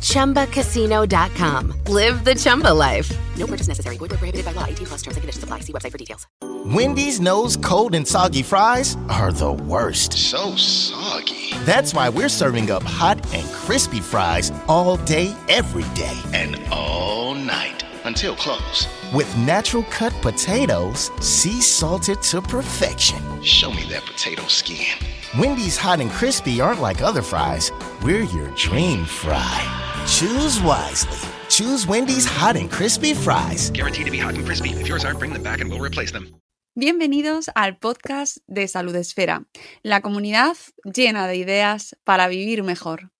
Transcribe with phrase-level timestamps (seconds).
[0.00, 1.74] ChumbaCasino.com.
[1.86, 3.10] Live the Chumba life.
[3.36, 3.96] No purchase necessary.
[3.96, 4.64] Void where prohibited by law.
[4.66, 5.60] 18 plus terms and conditions apply.
[5.60, 6.26] See website for details.
[6.66, 10.12] Wendy's knows cold and soggy fries are the worst.
[10.12, 11.54] So soggy.
[11.64, 16.20] That's why we're serving up hot and crispy fries all day, every day.
[16.34, 18.86] And all night until close.
[19.14, 23.42] With natural cut potatoes, sea salted to perfection.
[23.42, 24.98] Show me that potato skin.
[25.38, 27.72] Wendy's hot and crispy aren't like other fries.
[28.02, 29.89] We're your dream fry.
[30.06, 31.16] Choose wisely.
[31.48, 33.70] Choose Wendy's hot and crispy fries.
[33.72, 34.70] Guaranteed to be hot and crispy.
[34.70, 36.34] If yours aren't, bring them back and we'll replace them.
[36.76, 39.44] Bienvenidos al podcast de Salud Esfera,
[39.82, 43.10] la comunidad llena de ideas para vivir mejor.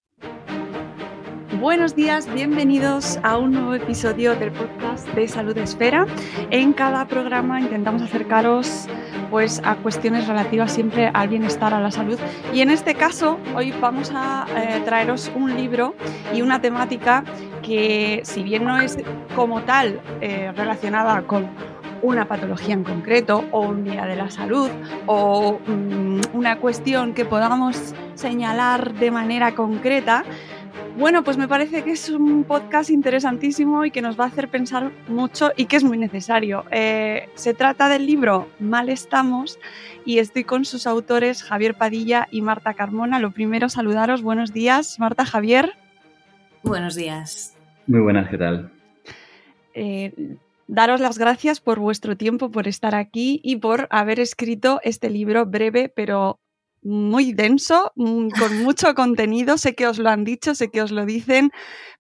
[1.61, 6.07] Buenos días, bienvenidos a un nuevo episodio del podcast de Salud Esfera.
[6.51, 8.87] En cada programa intentamos acercaros
[9.29, 12.19] pues, a cuestiones relativas siempre al bienestar, a la salud.
[12.55, 15.95] Y en este caso, hoy vamos a eh, traeros un libro
[16.33, 17.25] y una temática
[17.63, 18.97] que, si bien no es
[19.37, 21.47] como tal eh, relacionada con
[22.01, 24.71] una patología en concreto o un día de la salud
[25.05, 30.25] o mm, una cuestión que podamos señalar de manera concreta,
[30.99, 34.49] bueno, pues me parece que es un podcast interesantísimo y que nos va a hacer
[34.49, 36.65] pensar mucho y que es muy necesario.
[36.71, 39.59] Eh, se trata del libro Mal estamos
[40.05, 43.19] y estoy con sus autores Javier Padilla y Marta Carmona.
[43.19, 44.23] Lo primero, saludaros.
[44.23, 45.73] Buenos días, Marta Javier.
[46.63, 47.57] Buenos días.
[47.87, 48.71] Muy buenas, ¿qué tal?
[49.75, 55.09] Eh, daros las gracias por vuestro tiempo, por estar aquí y por haber escrito este
[55.09, 56.40] libro breve pero
[56.83, 59.59] muy denso, mm, con mucho contenido.
[59.59, 61.51] Sé que os lo han dicho, sé que os lo dicen,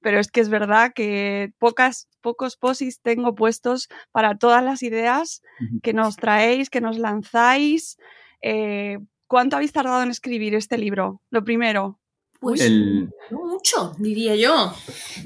[0.01, 5.43] pero es que es verdad que pocas, pocos posis tengo puestos para todas las ideas
[5.83, 7.97] que nos traéis, que nos lanzáis.
[8.43, 11.21] Eh, ¿Cuánto habéis tardado en escribir este libro?
[11.31, 11.99] Lo primero.
[12.41, 14.73] Pues El- no mucho, diría yo.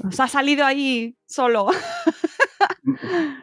[0.05, 1.67] Os ha salido ahí solo.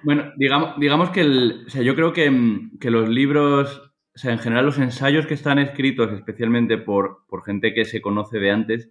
[0.04, 4.18] Bueno, digamos, digamos que el, o sea, yo creo que, mm, que los libros, o
[4.18, 8.38] sea, en general los ensayos que están escritos especialmente por, por gente que se conoce
[8.38, 8.90] de antes,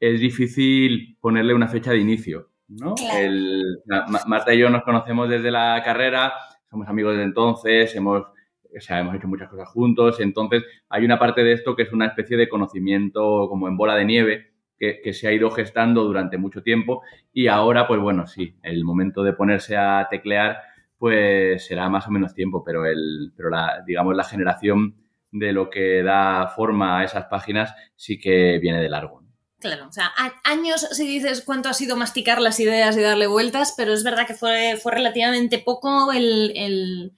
[0.00, 2.94] es difícil ponerle una fecha de inicio, ¿no?
[2.94, 3.18] Claro.
[3.18, 6.32] El- Ma- Ma- Marta y yo nos conocemos desde la carrera,
[6.70, 11.18] somos amigos desde entonces, hemos, o sea, hemos hecho muchas cosas juntos, entonces hay una
[11.18, 15.00] parte de esto que es una especie de conocimiento como en bola de nieve, que,
[15.02, 19.24] que se ha ido gestando durante mucho tiempo y ahora, pues bueno, sí, el momento
[19.24, 20.58] de ponerse a teclear,
[20.98, 24.96] pues será más o menos tiempo, pero, el, pero la, digamos, la generación
[25.30, 29.22] de lo que da forma a esas páginas sí que viene de largo.
[29.60, 30.12] Claro, o sea,
[30.44, 34.26] años si dices cuánto ha sido masticar las ideas y darle vueltas, pero es verdad
[34.26, 37.12] que fue, fue relativamente poco el, el-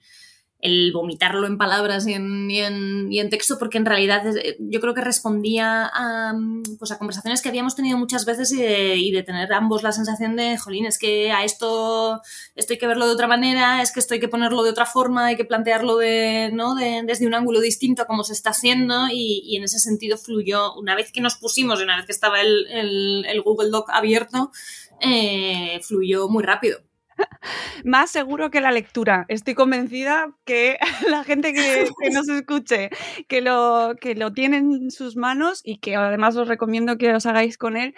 [0.61, 4.57] el vomitarlo en palabras y en, y en- y en texto, porque en realidad eh,
[4.59, 8.57] yo creo que respondía a, mm, pues a conversaciones que habíamos tenido muchas veces y
[8.61, 12.21] de, y de tener ambos la sensación de, jolín, es que a esto,
[12.55, 14.85] esto hay que verlo de otra manera, es que esto hay que ponerlo de otra
[14.85, 16.75] forma, hay que plantearlo de, ¿no?
[16.75, 20.17] de- desde un ángulo distinto a como se está haciendo y, y en ese sentido
[20.17, 23.69] fluyó, una vez que nos pusimos y una vez que estaba el, el- el Google
[23.71, 24.51] Doc abierto,
[24.99, 26.79] eh, fluyó muy rápido.
[27.85, 29.25] Más seguro que la lectura.
[29.27, 30.77] Estoy convencida que
[31.09, 32.89] la gente que, nos escuche,
[33.27, 37.25] que lo, que lo tiene en sus manos y que además os recomiendo que os
[37.25, 37.95] hagáis con él,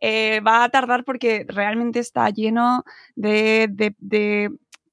[0.00, 3.68] eh, va a tardar porque realmente está lleno de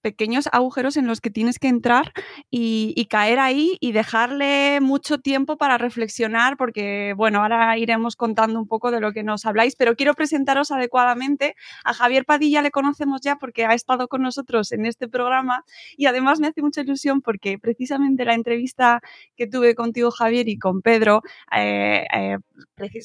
[0.01, 2.11] pequeños agujeros en los que tienes que entrar
[2.49, 8.67] y, caer ahí y dejarle mucho tiempo para reflexionar, porque bueno, ahora iremos contando un
[8.67, 11.55] poco de lo que nos habláis, pero quiero presentaros adecuadamente.
[11.83, 15.65] A Javier Padilla le conocemos ya porque ha estado con nosotros en este programa
[15.97, 19.01] y además me hace mucha ilusión porque precisamente la entrevista
[19.35, 21.21] que tuve contigo, Javier, y con Pedro
[21.55, 22.37] eh, eh,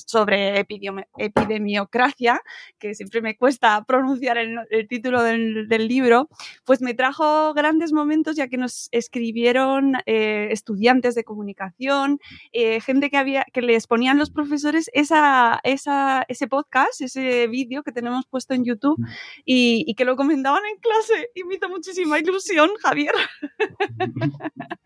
[0.06, 2.40] sobre epidemi- epidemiocracia,
[2.78, 6.28] que siempre me cuesta pronunciar el, el título del, del libro,
[6.64, 12.20] pues me trajo grandes momentos ya que nos escribieron eh, estudiantes de comunicación,
[12.52, 17.82] eh, gente que, había, que les ponían los profesores esa, esa, ese podcast, ese vídeo
[17.82, 18.96] que tenemos puesto en YouTube
[19.44, 23.14] y, y que lo comentaban en clase y me hizo muchísima ilusión, Javier.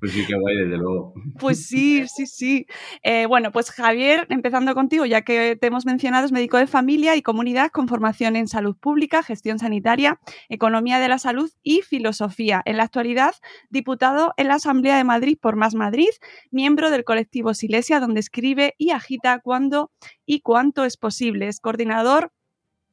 [0.00, 1.12] Pues sí, qué guay, desde luego.
[1.38, 2.66] Pues sí, sí, sí.
[3.02, 7.16] Eh, bueno, pues Javier, empezando contigo, ya que te hemos mencionado, es médico de familia
[7.16, 10.18] y comunidad con formación en salud pública, gestión sanitaria,
[10.48, 12.62] economía de la salud y filosofía.
[12.64, 13.34] En la actualidad,
[13.68, 16.10] diputado en la Asamblea de Madrid por Más Madrid,
[16.50, 19.90] miembro del colectivo Silesia, donde escribe y agita cuando
[20.26, 21.48] y cuánto es posible.
[21.48, 22.32] Es coordinador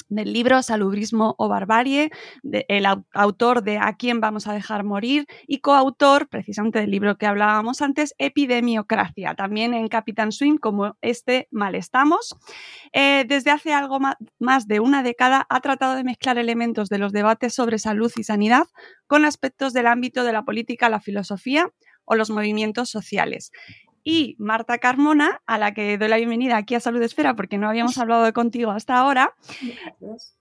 [0.09, 2.12] del libro Salubrismo o Barbarie,
[2.44, 7.18] el au- autor de A quién vamos a dejar morir y coautor precisamente del libro
[7.18, 12.36] que hablábamos antes, Epidemiocracia, también en Capitán Swing como este Mal estamos.
[12.94, 14.00] Eh, desde hace algo
[14.39, 18.24] más de una década ha tratado de mezclar elementos de los debates sobre salud y
[18.24, 18.65] sanidad
[19.07, 21.69] con aspectos del ámbito de la política, la filosofía
[22.06, 23.51] o los movimientos sociales.
[24.09, 27.68] Y Marta Carmona, a la que doy la bienvenida aquí a Salud Esfera porque no
[27.68, 29.36] habíamos hablado de contigo hasta ahora,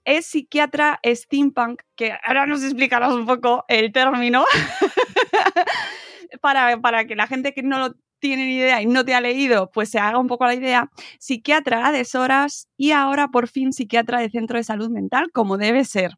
[0.05, 4.45] es psiquiatra steampunk, que ahora nos explicarás un poco el término
[6.41, 9.19] para, para que la gente que no lo tiene ni idea y no te ha
[9.19, 10.89] leído, pues se haga un poco la idea.
[11.19, 15.83] Psiquiatra de horas y ahora por fin psiquiatra de centro de salud mental, como debe
[15.83, 16.11] ser.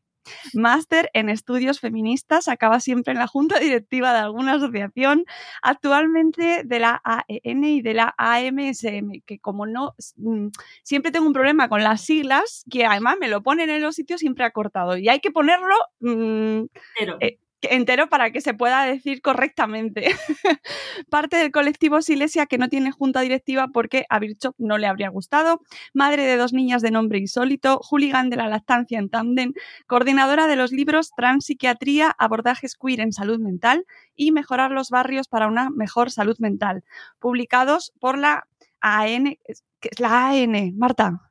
[0.54, 5.26] Máster en estudios feministas, acaba siempre en la junta directiva de alguna asociación,
[5.62, 10.48] actualmente de la AEN y de la AMSM, que como no, mm,
[10.84, 14.20] siempre tengo un problema con las siglas, que además me lo ponen en los sitios
[14.20, 16.66] siempre acortado y hay que ponerlo mm,
[16.98, 20.08] Pero, eh, entero para que se pueda decir correctamente.
[21.10, 25.10] Parte del colectivo Silesia que no tiene junta directiva porque a Birchop no le habría
[25.10, 25.62] gustado,
[25.94, 29.54] madre de dos niñas de nombre insólito, hooligan de la lactancia en tándem,
[29.88, 33.86] coordinadora de los libros Transpsiquiatría, abordajes queer en salud mental
[34.16, 36.84] y mejorar los barrios para una mejor salud mental,
[37.20, 38.48] publicados por la
[38.82, 39.38] AN,
[39.80, 41.29] que es la AN, Marta.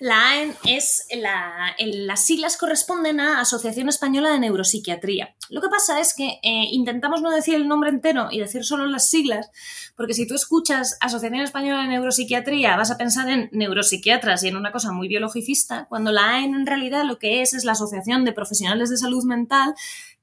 [0.00, 5.36] La AEN es la, las siglas corresponden a Asociación Española de Neuropsiquiatría.
[5.48, 8.86] Lo que pasa es que eh, intentamos no decir el nombre entero y decir solo
[8.86, 9.50] las siglas,
[9.96, 14.56] porque si tú escuchas Asociación Española de Neuropsiquiatría vas a pensar en neuropsiquiatras y en
[14.56, 18.24] una cosa muy biologicista, cuando la AEN en realidad lo que es es la Asociación
[18.24, 19.74] de Profesionales de Salud Mental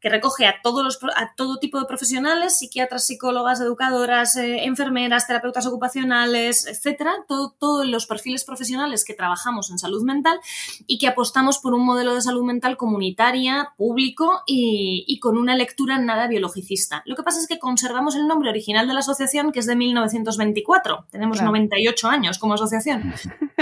[0.01, 5.27] que recoge a, todos los, a todo tipo de profesionales, psiquiatras, psicólogas, educadoras, eh, enfermeras,
[5.27, 10.39] terapeutas ocupacionales, etcétera, todo- todos los perfiles profesionales que trabajamos en salud mental
[10.88, 15.56] y que apostamos por un modelo de salud mental comunitaria, público y, y con una
[15.56, 17.03] lectura nada biologicista.
[17.06, 19.75] Lo que pasa es que conservamos el nombre original de la asociación, que es de
[19.75, 21.06] 1924.
[21.12, 21.51] Tenemos Claro.
[21.51, 23.13] 98 años como asociación.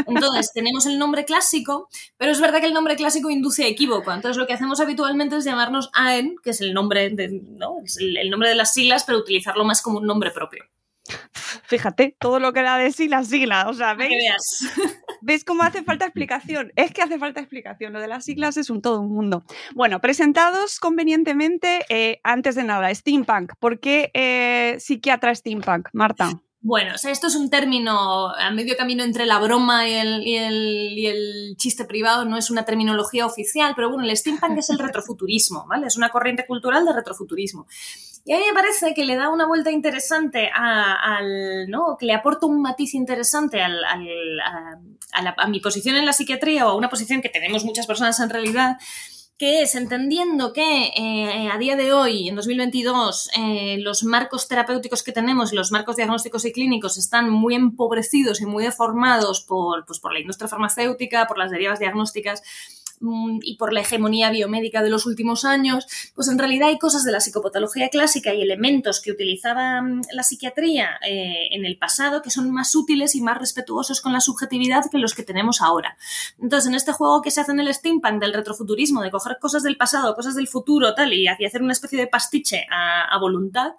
[0.08, 1.88] Entonces, tenemos el nombre clásico,
[2.18, 4.12] pero es verdad que el nombre clásico induce a equívoco.
[4.12, 7.78] Entonces, lo que hacemos habitualmente es llamarnos AEN, que es el nombre de, ¿no?
[7.84, 10.64] es el, el nombre de las siglas, pero utilizarlo más como un nombre propio.
[11.64, 14.12] Fíjate, todo lo que da de sí la sigla, o sea, ¿veis?
[14.12, 14.60] veas.
[15.22, 16.72] ¿Ves cómo hace falta explicación?
[16.76, 17.94] Es que hace falta explicación.
[17.94, 19.44] Lo de las siglas es un todo un mundo.
[19.76, 23.54] Bueno, presentados convenientemente, eh, antes de nada, steampunk.
[23.60, 26.32] ¿Por qué eh, psiquiatra steampunk, Marta?
[26.62, 30.28] Bueno, o sea, esto es un término a medio camino entre la broma y el,
[30.28, 34.58] y el- y el chiste privado, no es una terminología oficial, pero bueno, el steampunk
[34.58, 35.88] es el retrofuturismo, ¿vale?
[35.88, 37.66] Es una corriente cultural de retrofuturismo.
[38.26, 41.96] Y a mí me parece que le da una vuelta interesante a, al, ¿no?
[41.98, 44.80] Que le aporta un matiz interesante al- al- a,
[45.14, 47.88] a la- a mi posición en la psiquiatría o a una posición que tenemos muchas
[47.88, 48.76] personas en realidad,
[49.40, 55.02] que es entendiendo que eh, a día de hoy, en 2022, eh, los marcos terapéuticos
[55.02, 60.00] que tenemos, los marcos diagnósticos y clínicos están muy empobrecidos y muy deformados por, pues,
[60.02, 62.44] por la industria farmacéutica, por las derivas diagnósticas
[63.42, 67.12] y por la hegemonía biomédica de los últimos años, pues en realidad hay cosas de
[67.12, 72.30] la psicopatología clásica y elementos que utilizaba mm, la psiquiatría eh, en el pasado que
[72.30, 75.98] son más útiles y más respetuosos con la subjetividad que los que tenemos ahora.
[76.40, 79.64] Entonces, en este juego que se hace en el steampunk del retrofuturismo, de coger cosas
[79.64, 83.74] del pasado, cosas del futuro, tal, y hacer una especie de pastiche a voluntad,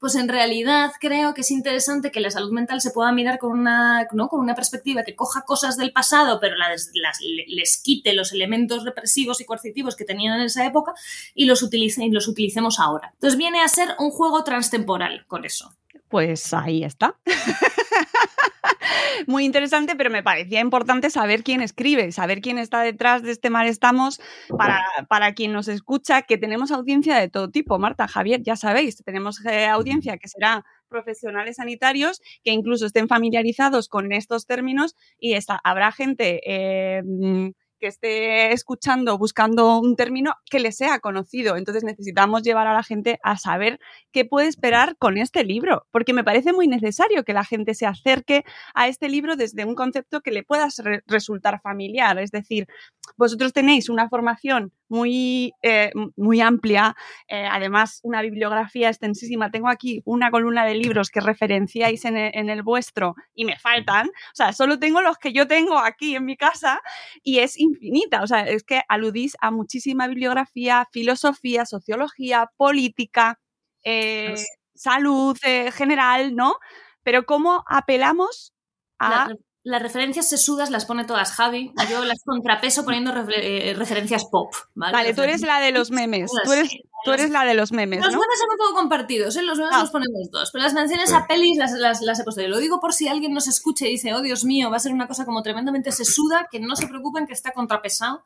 [0.00, 3.52] pues en realidad creo que es interesante que la salud mental se pueda mirar con
[3.52, 4.28] una, ¿no?
[4.28, 6.56] con una perspectiva que coja cosas del pasado, pero
[7.46, 10.94] les quite los elementos represivos y coercitivos que tenían en esa época
[11.34, 13.10] y los, utilice, y los utilicemos ahora.
[13.12, 15.76] Entonces viene a ser un juego transtemporal con eso.
[16.08, 17.16] Pues ahí está.
[19.26, 23.50] Muy interesante, pero me parecía importante saber quién escribe, saber quién está detrás de este
[23.50, 24.20] mal estamos
[24.56, 27.78] para, para quien nos escucha, que tenemos audiencia de todo tipo.
[27.78, 33.88] Marta, Javier, ya sabéis, tenemos eh, audiencia que será profesionales sanitarios que incluso estén familiarizados
[33.88, 37.02] con estos términos y esta- habrá gente eh,
[37.80, 41.56] que esté escuchando, buscando un término que le sea conocido.
[41.56, 43.80] Entonces necesitamos llevar a la gente a saber
[44.12, 47.86] qué puede esperar con este libro, porque me parece muy necesario que la gente se
[47.86, 48.44] acerque
[48.74, 52.18] a este libro desde un concepto que le pueda re- resultar familiar.
[52.18, 52.66] Es decir,
[53.16, 56.94] vosotros tenéis una formación muy, eh, muy amplia,
[57.28, 59.50] eh, además una bibliografía extensísima.
[59.50, 63.56] Tengo aquí una columna de libros que referenciáis en el, en el vuestro y me
[63.58, 64.08] faltan.
[64.08, 66.80] O sea, solo tengo los que yo tengo aquí en mi casa
[67.22, 68.22] y es infinita.
[68.22, 73.38] O sea, es que aludís a muchísima bibliografía, filosofía, sociología, política,
[73.84, 74.34] eh,
[74.74, 75.38] salud
[75.72, 76.56] general, ¿no?
[77.02, 78.52] Pero cómo apelamos
[78.98, 79.08] a...
[79.28, 81.72] La- las referencias sesudas las pone todas Javi.
[81.90, 84.52] Yo las contrapeso poniendo refle- eh, referencias pop.
[84.74, 86.30] Vale, Vale, tú eres la de los memes.
[86.44, 86.70] Tú eres,
[87.04, 88.20] tú eres la de los memes, Los ¿no?
[88.20, 89.42] memes son un poco compartidos, ¿eh?
[89.42, 89.80] los memes Ah.
[89.80, 92.48] los ponemos dos, pero las menciones a pelis las, las, las he puesto yo.
[92.48, 94.92] Lo digo por si alguien nos escucha y dice, oh Dios mío, va a ser
[94.92, 98.24] una cosa como tremendamente sesuda, que no se preocupen que está contrapesado,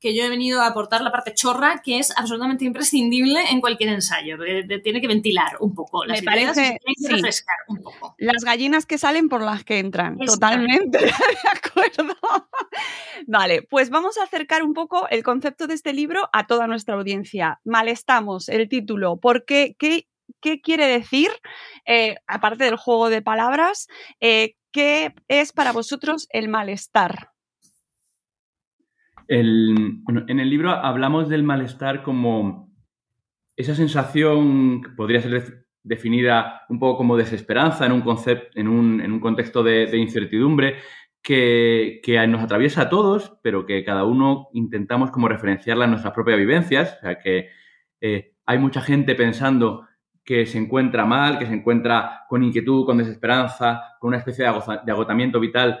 [0.00, 3.88] que yo he venido a aportar la parte chorra, que es absolutamente imprescindible en cualquier
[3.90, 4.36] ensayo.
[4.36, 7.08] de- tiene que ventilar un poco las Me ideas parece- tiene que sí.
[7.08, 8.14] refrescar un poco.
[8.18, 10.14] Las gallinas que salen por las que entran.
[10.20, 10.32] Exacto.
[10.86, 11.10] De
[11.52, 12.14] acuerdo.
[13.26, 16.94] Vale, pues vamos a acercar un poco el concepto de este libro a toda nuestra
[16.94, 17.60] audiencia.
[17.64, 19.18] Malestamos, el título.
[19.18, 19.76] ¿Por qué?
[19.78, 20.06] ¿Qué,
[20.62, 21.30] quiere decir?
[21.86, 23.88] Eh, aparte del juego de palabras,
[24.20, 27.30] eh, ¿qué es para vosotros el malestar?
[29.28, 32.70] El- bueno, en el libro hablamos del malestar como
[33.56, 39.12] esa sensación podría ser definida un poco como desesperanza en un, concept- en un, en
[39.12, 40.76] un contexto de, incertidumbre
[41.22, 46.14] que, que nos atraviesa a todos, pero que cada uno intentamos como referenciarla en nuestras
[46.14, 46.96] propias vivencias.
[46.98, 47.50] O sea, que
[48.00, 49.86] eh, hay mucha gente pensando
[50.24, 54.92] que se encuentra mal, que se encuentra con inquietud, con desesperanza, con una especie de
[54.92, 55.78] agotamiento vital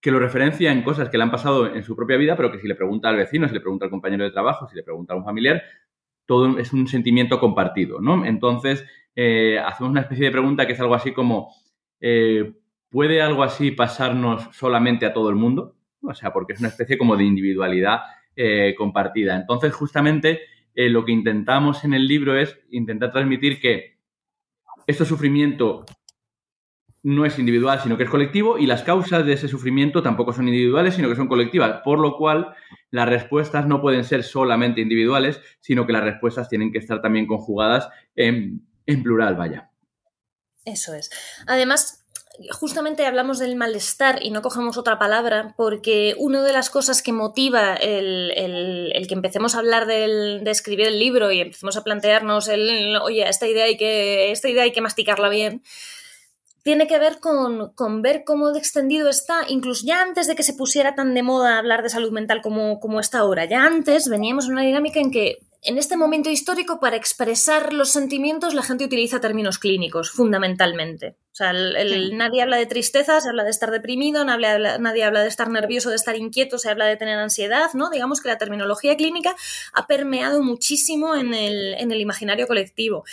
[0.00, 2.58] que lo referencia en cosas que le han pasado en su propia vida, pero que
[2.58, 5.14] si le pregunta al vecino, si le pregunta al compañero de trabajo, si le pregunta
[5.14, 5.62] a un familiar,
[6.26, 8.24] todo es un sentimiento compartido, ¿no?
[8.24, 11.54] Entonces, eh, hacemos una especie de pregunta que es algo así como,
[12.00, 12.52] eh,
[12.90, 15.76] ¿puede algo así pasarnos solamente a todo el mundo?
[16.02, 18.00] O sea, porque es una especie como de individualidad
[18.34, 19.36] eh, compartida.
[19.36, 20.40] Entonces, justamente,
[20.74, 23.98] lo que intentamos en el libro es intentar transmitir que
[24.86, 25.84] este sufrimiento
[27.02, 30.48] no es individual, sino que es colectivo y las causas de ese sufrimiento tampoco son
[30.48, 32.54] individuales, sino que son colectivas, por lo cual
[32.90, 37.26] las respuestas no pueden ser solamente individuales, sino que las respuestas tienen que estar también
[37.26, 39.70] conjugadas en, en plural, vaya.
[40.64, 41.10] Eso es.
[41.46, 42.04] Además,
[42.52, 47.12] justamente hablamos del malestar y no cogemos otra palabra porque una de las cosas que
[47.12, 52.48] motiva el, el- que empecemos a hablar de escribir el libro y empecemos a plantearnos
[52.48, 55.62] el, oye, esta idea hay que, esta idea hay que masticarla bien,
[56.62, 60.44] tiene que ver con, con ver cómo de extendido está, incluso ya antes de que
[60.44, 63.44] se pusiera tan de moda hablar de salud mental como, como está ahora.
[63.46, 67.90] Ya antes veníamos en una dinámica en que en este momento histórico, para expresar los
[67.90, 71.16] sentimientos, la gente utiliza términos clínicos, fundamentalmente.
[71.32, 72.14] O sea, el- el- Sí.
[72.14, 75.48] nadie habla de tristeza, se habla de estar deprimido, nadie habla, nadie habla de estar
[75.50, 77.90] nervioso, de estar inquieto, se habla de tener ansiedad, ¿no?
[77.90, 79.34] Digamos que la terminología clínica
[79.72, 83.04] ha permeado muchísimo en el, en el imaginario colectivo.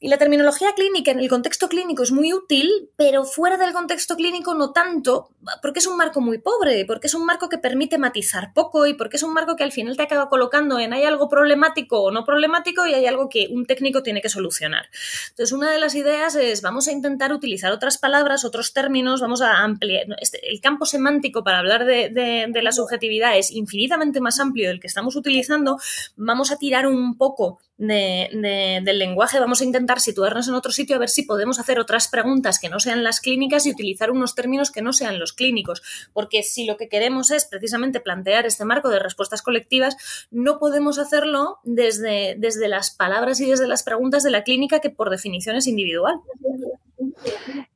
[0.00, 4.14] Y la terminología clínica en el contexto clínico es muy útil, pero fuera del contexto
[4.14, 7.98] clínico no tanto, porque es un marco muy pobre, porque es un marco que permite
[7.98, 11.02] matizar poco y porque es un marco que al final te acaba colocando en hay
[11.02, 14.86] algo problemático o no problemático y hay algo que un técnico tiene que solucionar.
[15.30, 19.42] Entonces, una de las ideas es vamos a intentar utilizar otras palabras, otros términos, vamos
[19.42, 20.06] a ampliar.
[20.20, 24.68] este- el campo semántico para hablar de, de- de la subjetividad es infinitamente más amplio
[24.68, 25.76] del que estamos utilizando.
[26.14, 30.72] Vamos a tirar un poco de- de- del lenguaje, vamos a intentar situarnos en otro
[30.72, 34.10] sitio a ver si podemos hacer otras preguntas que no sean las clínicas y utilizar
[34.10, 35.82] unos términos que no sean los clínicos.
[36.12, 39.96] Porque si lo que queremos es precisamente plantear este marco de respuestas colectivas,
[40.30, 44.90] no podemos hacerlo desde, desde las palabras y desde las preguntas de la clínica, que
[44.90, 46.16] por definición es individual.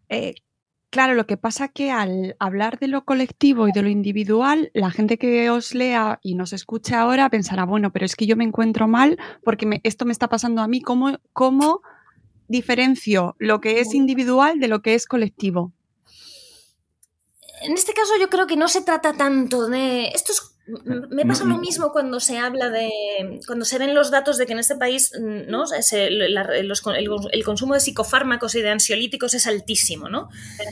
[0.08, 0.34] Eh,
[0.92, 4.90] claro, lo que pasa que al hablar de lo colectivo y de lo individual, la
[4.90, 8.44] gente que os lea y nos escuche ahora pensará, bueno, pero es que yo me
[8.44, 10.82] encuentro mal porque me- esto me está pasando a mí.
[10.82, 11.80] ¿Cómo, ¿Cómo
[12.46, 15.72] diferencio lo que es individual de lo que es colectivo?
[17.62, 20.08] En este caso yo creo que no se trata tanto de...
[20.08, 20.51] Esto es...
[20.66, 22.90] m- Me pasa lo mismo cuando se habla de...
[23.46, 25.66] Cuando se ven los datos de que en este país mm, ¿no?
[25.66, 30.28] Se- la- los- el, el consumo de psicofármacos y de ansiolíticos es altísimo, ¿no?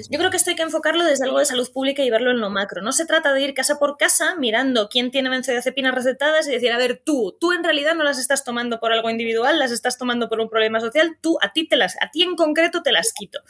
[0.08, 2.40] Yo creo que esto hay que enfocarlo desde algo de salud pública y verlo en
[2.40, 2.82] lo macro.
[2.82, 6.72] No se trata de ir casa por casa mirando quién tiene benzodiazepinas recetadas y decir,
[6.72, 9.98] a ver, tú, tú en realidad no las estás tomando por algo individual, las estás
[9.98, 12.92] tomando por un problema social, tú, a ti te las, a ti en concreto te
[12.92, 13.40] las quito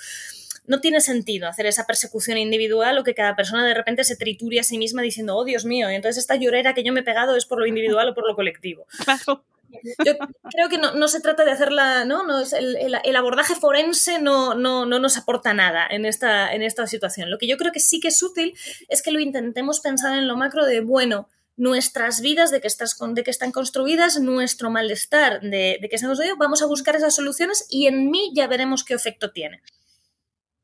[0.71, 4.61] no tiene sentido hacer esa persecución individual o que cada persona de repente se triture
[4.61, 7.03] a sí misma diciendo, oh Dios mío, y entonces esta llorera que yo me he
[7.03, 8.87] pegado es por lo individual o por lo colectivo.
[10.05, 10.15] Yo
[10.53, 12.25] creo que no, no se trata de hacerla, ¿no?
[12.27, 16.53] no es el, el- el abordaje forense no, no, no nos aporta nada en esta,
[16.53, 17.31] en esta situación.
[17.31, 18.57] Lo que yo creo que sí que es útil
[18.89, 22.97] es que lo intentemos pensar en lo macro de, bueno, nuestras vidas, de que, estás
[22.99, 27.15] de que están construidas, nuestro malestar, de, de que estamos construidos, vamos a buscar esas
[27.15, 29.63] soluciones y en mí ya veremos qué efecto tiene.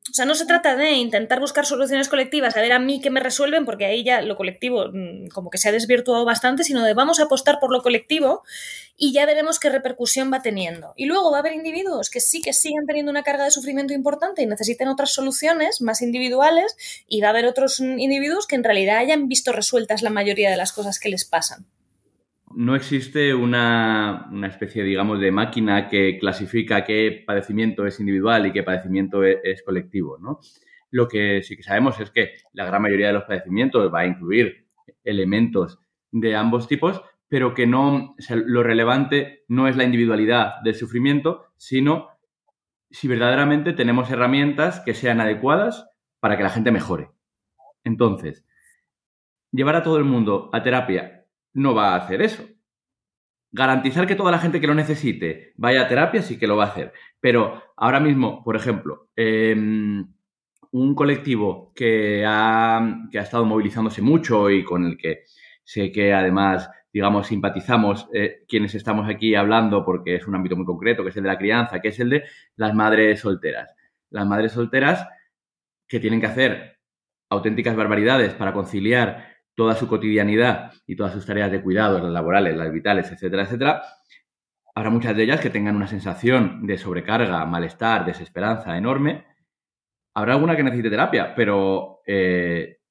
[0.09, 3.09] O sea, no se trata de intentar buscar soluciones colectivas, a ver a mí qué
[3.09, 6.83] me resuelven, porque ahí ya lo colectivo mm, como que se ha desvirtuado bastante, sino
[6.83, 8.43] de vamos a apostar por lo colectivo
[8.95, 10.93] y ya veremos qué repercusión va teniendo.
[10.95, 13.93] Y luego va a haber individuos que sí que sigan teniendo una carga de sufrimiento
[13.93, 16.75] importante y necesiten otras soluciones más individuales,
[17.07, 20.49] y va a haber otros mm, individuos que en realidad hayan visto resueltas la mayoría
[20.49, 21.65] de las cosas que les pasan
[22.57, 28.51] no existe una, una, especie, digamos, de máquina que clasifica qué padecimiento es individual y
[28.51, 30.39] qué padecimiento es, es, colectivo, ¿no?
[30.89, 34.05] Lo que sí que sabemos es que la gran mayoría de los padecimientos va a
[34.07, 34.65] incluir
[35.03, 35.79] elementos
[36.11, 42.09] de ambos tipos, pero que no, lo relevante no es la individualidad del sufrimiento, sino
[42.89, 45.87] si verdaderamente tenemos herramientas que sean adecuadas
[46.19, 47.11] para que la gente mejore.
[47.83, 48.47] Entonces,
[49.51, 51.16] llevar a todo el mundo a terapia
[51.57, 52.47] no va a hacer eso.
[53.51, 56.65] Garantizar que toda la gente que lo necesite vaya a terapia sí que lo va
[56.65, 56.93] a hacer.
[57.19, 59.55] Pero ahora mismo, por ejemplo, eh,
[60.71, 65.23] un colectivo que ha, que ha, estado movilizándose mucho y con el que
[65.63, 70.65] sé que además, digamos, simpatizamos eh, quienes estamos aquí hablando porque es un ámbito muy
[70.65, 72.23] concreto, que es el de la crianza, que es el de
[72.55, 73.73] las madres solteras.
[74.11, 75.07] Las madres solteras
[75.87, 76.77] que tienen que hacer
[77.29, 82.55] auténticas barbaridades para conciliar toda su cotidianidad y todas sus tareas de cuidado, las laborales,
[82.55, 83.81] las vitales, etcétera, etcétera,
[84.75, 89.25] habrá muchas de ellas que tengan una sensación de sobrecarga, malestar, desesperanza enorme.
[90.13, 92.81] Habrá alguna que necesite terapia, pero eh,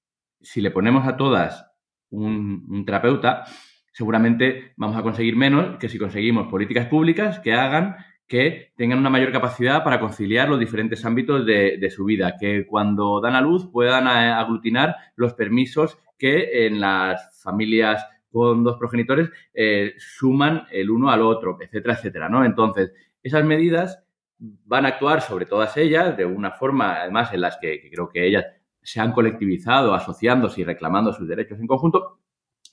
[0.40, 1.70] si le ponemos a todas
[2.10, 3.44] un, un terapeuta,
[3.92, 7.94] seguramente vamos a conseguir menos que si conseguimos políticas públicas que hagan
[8.26, 13.20] que tengan una mayor capacidad para conciliar los diferentes ámbitos de, su vida, que cuando
[13.20, 19.94] dan a luz puedan aglutinar los permisos que en las familias con dos progenitores eh,
[19.98, 22.44] suman el uno al otro, etcétera, etcétera, ¿no?
[22.44, 22.92] Entonces,
[23.22, 24.04] esas medidas
[24.38, 28.08] van a actuar sobre todas ellas de una forma, además, en las que, que creo
[28.08, 28.44] que ellas
[28.82, 32.18] se han colectivizado, asociándose y reclamando sus derechos en conjunto,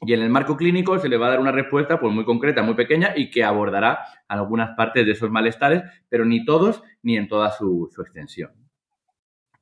[0.05, 2.61] y en el marco clínico se le va a dar una respuesta pues, muy concreta,
[2.61, 7.27] muy pequeña y que abordará algunas partes de esos malestares, pero ni todos ni en
[7.27, 8.51] toda su, extensión.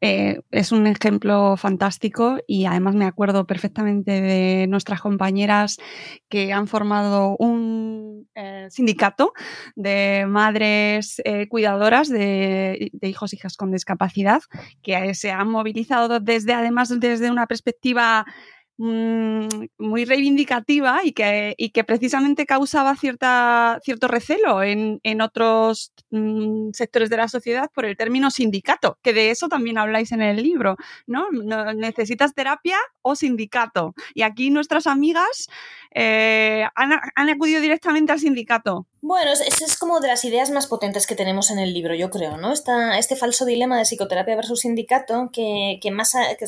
[0.04, 5.78] Eh, es un ejemplo fantástico y además me acuerdo perfectamente de nuestras compañeras
[6.28, 9.34] que han formado un eh, sindicato
[9.76, 14.42] de madres eh, cuidadoras de, de, hijos e hijas con discapacidad
[14.82, 18.26] que se han movilizado desde además desde una perspectiva
[18.84, 25.94] Mm, muy reivindicativa y que, y que precisamente causaba cierta, cierto recelo en, en otros
[26.10, 30.24] mm, sectores de la sociedad por el término sindicato, que de eso también habláis en
[30.24, 31.28] el libro, ¿no?
[31.76, 33.94] ¿Necesitas terapia o sindicato?
[34.16, 35.48] Y aquí nuestras amigas
[35.94, 38.88] eh, han, han, acudido directamente al sindicato.
[39.02, 42.10] Bueno, es, es, como de las ideas más potentes que tenemos en el libro, yo
[42.10, 42.52] creo, ¿no?
[42.52, 46.48] Esta, este falso dilema de psicoterapia versus sindicato que, que más que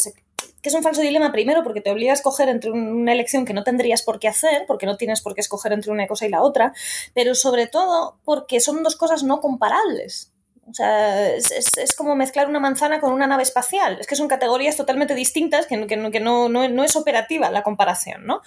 [0.63, 3.53] que es un falso dilema primero porque te obliga a escoger entre una elección que
[3.53, 6.29] no tendrías por qué hacer, porque no tienes por qué escoger entre una cosa y
[6.29, 6.73] la otra,
[7.13, 10.32] pero sobre todo porque son dos cosas no comparables.
[10.65, 13.97] O sea, es, es, es, como mezclar una manzana con una nave espacial.
[13.99, 17.63] Es que son categorías totalmente distintas que, que, que no, no, no, es operativa la
[17.63, 18.41] comparación, ¿no?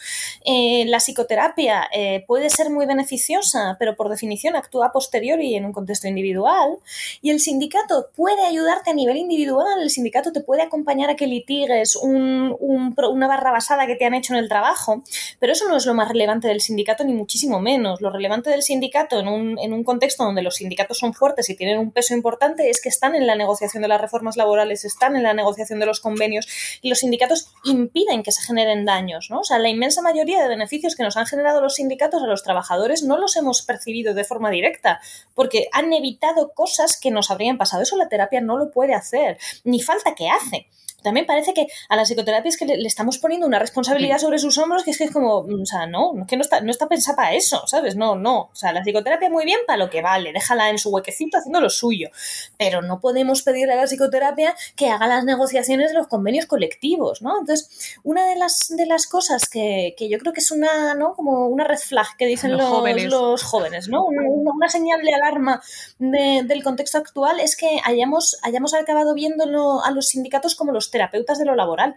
[0.44, 5.66] Eh, la psicoterapia eh, puede ser muy beneficiosa, pero por definición actúa a posteriori en
[5.66, 6.78] un contexto individual.
[7.20, 9.82] Y el sindicato puede ayudarte a nivel individual.
[9.82, 14.06] El sindicato te puede acompañar a que litigues un, un, una barra basada que te
[14.06, 15.02] han hecho en el trabajo,
[15.38, 18.00] pero eso no es lo más relevante del sindicato, ni muchísimo menos.
[18.00, 21.56] Lo relevante del sindicato en un, en un contexto donde los sindicatos son fuertes y
[21.56, 25.16] tienen un peso importante es que están en la negociación de las reformas laborales, están
[25.16, 26.46] en la negociación de los convenios
[26.82, 29.40] y los sindicatos impiden que se generen daños, ¿no?
[29.40, 32.42] O sea, la inmensa mayoría de beneficios que nos han generado los sindicatos a los
[32.42, 35.00] trabajadores no los hemos percibido de forma directa,
[35.34, 37.82] porque han evitado cosas que nos habrían pasado.
[37.82, 40.66] Eso la terapia no lo puede hacer, ni falta que hace
[41.06, 44.40] también parece que a la psicoterapia es que le, le estamos poniendo una responsabilidad sobre
[44.40, 46.88] sus hombros que es que es como, o sea, no, que no está, no está
[46.88, 47.94] pensada para eso, ¿sabes?
[47.94, 48.40] No, no.
[48.40, 51.60] O sea, la psicoterapia muy bien para lo que vale, déjala en su huequecito haciendo
[51.60, 52.10] lo suyo.
[52.58, 57.22] Pero no podemos pedirle a la psicoterapia que haga las negociaciones de los convenios colectivos,
[57.22, 57.38] ¿no?
[57.38, 61.14] Entonces, una de las, de las cosas que, que yo creo que es una, ¿no?
[61.14, 63.10] Como una red flag que dicen los, los jóvenes.
[63.10, 64.04] los jóvenes, ¿no?
[64.06, 65.62] Una, una, señal de alarma
[65.98, 70.90] de, del contexto actual es que hayamos, hayamos acabado viéndolo a los sindicatos como los
[70.96, 71.96] terapeutas de lo laboral,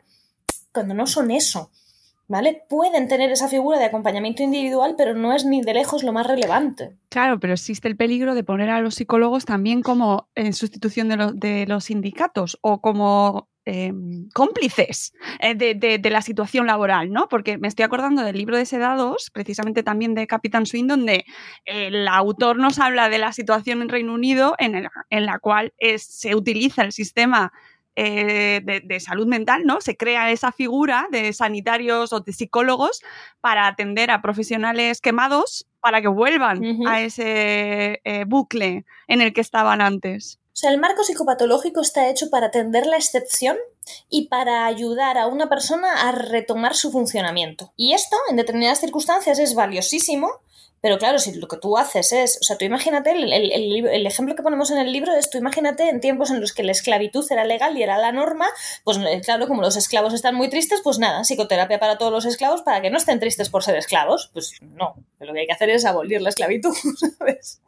[0.73, 1.71] cuando no son eso.
[2.27, 2.63] ¿Vale?
[2.69, 6.27] Pueden tener esa figura de acompañamiento individual, pero no es ni de lejos lo más
[6.27, 6.95] relevante.
[7.09, 11.31] Claro, pero existe el peligro de poner a los psicólogos también como en sustitución de,
[11.33, 13.93] de los sindicatos o como eh,
[14.33, 17.27] cómplices eh, de, la situación laboral, ¿no?
[17.27, 21.23] Porque me estoy acordando del libro de Sedados, precisamente también de Capitán Swing, donde
[21.65, 24.89] el autor nos habla de la situación en Reino Unido en,
[25.25, 27.51] la cual se utiliza el sistema
[28.01, 29.81] eh, de, de salud mental, ¿no?
[29.81, 33.01] Se crea esa figura de sanitarios o de psicólogos
[33.41, 39.41] para atender a profesionales quemados para que vuelvan a ese eh, bucle en el que
[39.41, 40.39] estaban antes.
[40.53, 43.57] O sea, el marco psicopatológico está hecho para atender la excepción
[44.09, 47.73] y para ayudar a una persona a retomar su funcionamiento.
[47.75, 50.29] Y esto, en determinadas circunstancias, es valiosísimo,
[50.81, 54.05] pero claro, si lo que tú haces es, o sea, tú imagínate, el, el- el
[54.07, 56.71] ejemplo que ponemos en el libro es, tú imagínate en tiempos en los que la
[56.71, 58.47] esclavitud era legal y era la norma,
[58.83, 62.25] pues eh, claro, como los esclavos están muy tristes, pues nada, psicoterapia para todos los
[62.25, 64.29] esclavos para que no estén tristes por ser esclavos.
[64.33, 66.73] Pues no, lo que hay que hacer es abolir la esclavitud,
[67.17, 67.61] ¿sabes?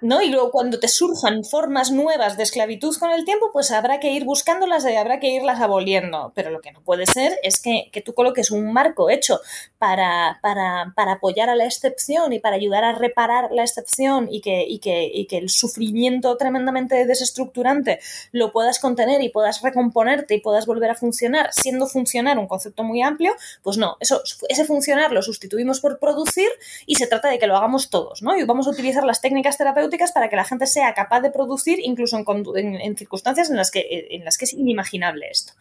[0.00, 0.20] ¿No?
[0.22, 4.10] Y luego cuando te surjan formas nuevas de esclavitud con el tiempo, pues habrá que
[4.10, 6.32] ir buscándolas y habrá que irlas aboliendo.
[6.34, 9.40] Pero lo que no puede ser es que, que tú coloques un marco hecho
[9.78, 14.40] para, para, para apoyar a la excepción y para ayudar a reparar la excepción y
[14.40, 18.00] que, y, que, y que el sufrimiento tremendamente desestructurante
[18.32, 22.82] lo puedas contener y puedas recomponerte y puedas volver a funcionar, siendo funcionar un concepto
[22.82, 26.48] muy amplio, pues no, eso, ese funcionar lo sustituimos por producir
[26.86, 28.36] y se trata de que lo hagamos todos, ¿no?
[28.36, 31.78] Y vamos a utilizar las técnicas terapéuticas para que la gente sea capaz de producir
[31.82, 32.18] incluso
[32.56, 35.52] en, circunstancias en las, que, en las que es inimaginable esto.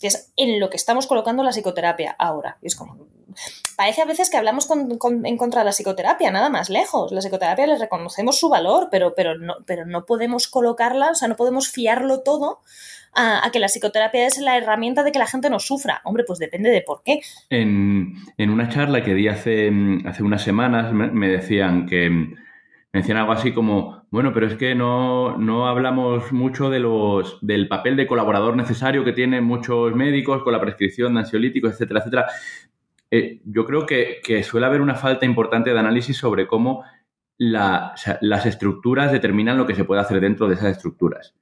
[0.00, 2.58] Es en lo que estamos colocando la psicoterapia ahora.
[2.60, 3.06] Es como.
[3.76, 7.10] Parece a veces que hablamos con- con- en contra de la psicoterapia, nada más lejos.
[7.10, 11.26] La psicoterapia les reconocemos su valor, pero, pero, no, pero no podemos colocarla, o sea,
[11.28, 12.60] no podemos fiarlo todo
[13.14, 16.00] a, que la psicoterapia es la herramienta de que la gente no sufra.
[16.04, 17.20] Hombre, pues depende de por qué.
[17.50, 22.10] En, una charla que di hace, mm, unas semanas me, decían que
[22.94, 27.38] me decían algo así como, bueno, pero es que no, no hablamos mucho de los,
[27.44, 31.98] del papel de colaborador necesario que tienen muchos médicos con la prescripción de ansiolíticos, etcétera,
[31.98, 32.26] etcétera.
[33.10, 36.84] Eh, yo creo que, que suele haber una falta importante de análisis sobre cómo
[37.36, 41.34] las estructuras determinan lo que se puede hacer dentro de esas estructuras.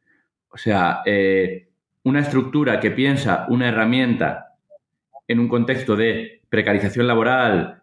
[0.48, 1.68] O sea, eh,
[2.04, 4.54] una estructura que piensa una herramienta
[5.28, 7.82] en un contexto de precarización laboral,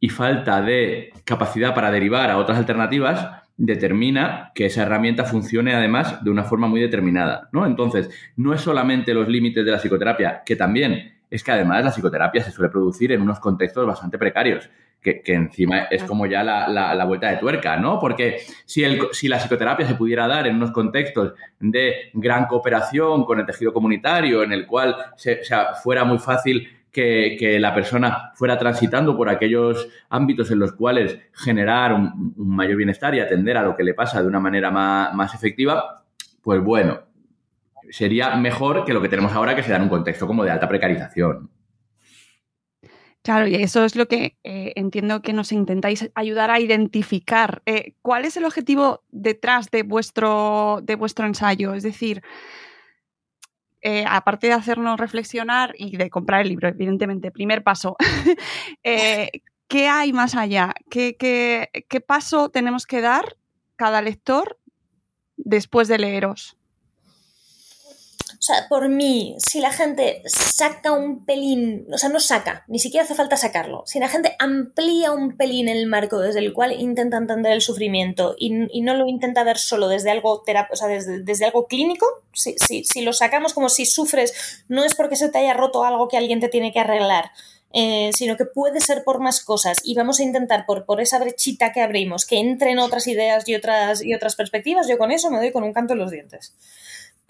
[0.00, 6.24] Y falta de capacidad para derivar a otras alternativas determina que esa herramienta funcione además
[6.24, 7.66] de una forma muy determinada, ¿no?
[7.66, 11.90] Entonces, no es solamente los límites de la psicoterapia, que también es que además la
[11.92, 14.68] psicoterapia se suele producir en unos contextos bastante precarios,
[15.00, 17.98] que, que encima es como ya la, la- vuelta de tuerca, ¿no?
[18.00, 23.24] Porque si, el, si la psicoterapia se pudiera dar en unos contextos de gran cooperación
[23.24, 28.58] con el tejido comunitario, en el cual sea, fuera muy fácil que, la persona fuera
[28.58, 33.62] transitando por aquellos ámbitos en los cuales generar un, un mayor bienestar y atender a
[33.62, 36.04] lo que le pasa de una manera más, más efectiva,
[36.42, 37.00] pues bueno,
[37.90, 40.50] sería mejor que lo que tenemos ahora, que se da en un contexto como de
[40.50, 41.50] alta precarización.
[43.22, 47.62] Claro, y eso es lo que eh, entiendo que nos intentáis ayudar a identificar.
[47.66, 51.74] Eh, ¿Cuál es el objetivo detrás de vuestro, de vuestro ensayo?
[51.74, 52.22] Es decir,
[53.82, 57.96] eh, aparte de hacernos reflexionar y de comprar el libro, evidentemente, primer paso,
[58.82, 59.30] eh,
[59.68, 60.74] ¿qué hay más allá?
[60.90, 61.68] ¿Qué,
[62.06, 63.36] paso tenemos que dar
[63.76, 64.58] cada lector
[65.36, 66.56] después de leeros?
[68.40, 72.78] O sea, por mí, si la gente saca un pelín, o sea, no saca, ni
[72.78, 76.72] siquiera hace falta sacarlo, si la gente amplía un pelín el marco desde el cual
[76.72, 80.88] intenta entender el sufrimiento y, y no lo intenta ver solo desde algo, o sea,
[80.88, 85.16] desde, desde algo clínico, si, si, si lo sacamos como si sufres, no es porque
[85.16, 87.32] se te haya roto algo que alguien te tiene que arreglar,
[87.74, 91.18] eh, sino que puede ser por más cosas y vamos a intentar por, por esa
[91.18, 95.30] brechita que abrimos que entren otras ideas y otras, y otras perspectivas, yo con eso
[95.30, 96.54] me doy con un canto en los dientes.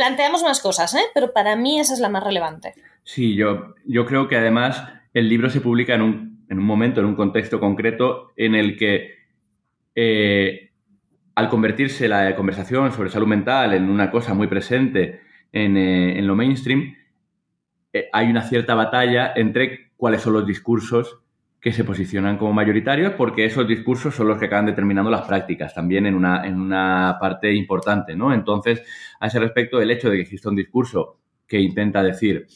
[0.01, 1.03] Planteamos más cosas, ¿eh?
[1.13, 2.73] pero para mí esa es la más relevante.
[3.05, 4.83] Sí, yo, yo creo que además
[5.13, 8.79] el libro se publica en un, en un momento, en un contexto concreto en el
[8.79, 9.17] que
[9.95, 10.71] eh,
[11.35, 15.21] al convertirse la conversación sobre salud mental en una cosa muy presente
[15.53, 16.97] en, eh, en lo mainstream,
[17.93, 21.19] eh, hay una cierta batalla entre cuáles son los discursos
[21.61, 25.75] que se posicionan como mayoritarios porque esos discursos son los que acaban determinando las prácticas
[25.75, 28.33] también en una, en una parte importante, ¿no?
[28.33, 28.83] Entonces,
[29.21, 32.47] a ese respecto, el hecho de que exista un discurso que intenta decir,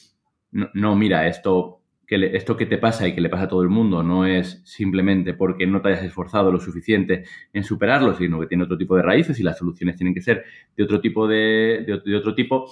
[0.52, 3.62] no, mira, esto que, le- esto que te pasa y que le pasa a todo
[3.62, 8.40] el mundo no es simplemente porque no te hayas esforzado lo suficiente en superarlo, sino
[8.40, 10.44] que tiene otro tipo de raíces y las soluciones tienen que ser
[10.76, 12.66] de otro tipo de, de otro tipo,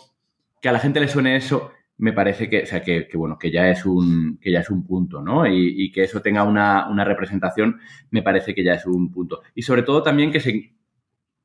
[0.61, 3.39] que a la gente le suene eso me parece que, o sea, que, que, bueno,
[3.39, 5.47] que ya es un, que ya es un punto, ¿no?
[5.47, 7.79] Y, y que eso tenga una, una, representación,
[8.11, 9.43] me parece que ya es un punto.
[9.55, 10.73] Y sobre todo también que se,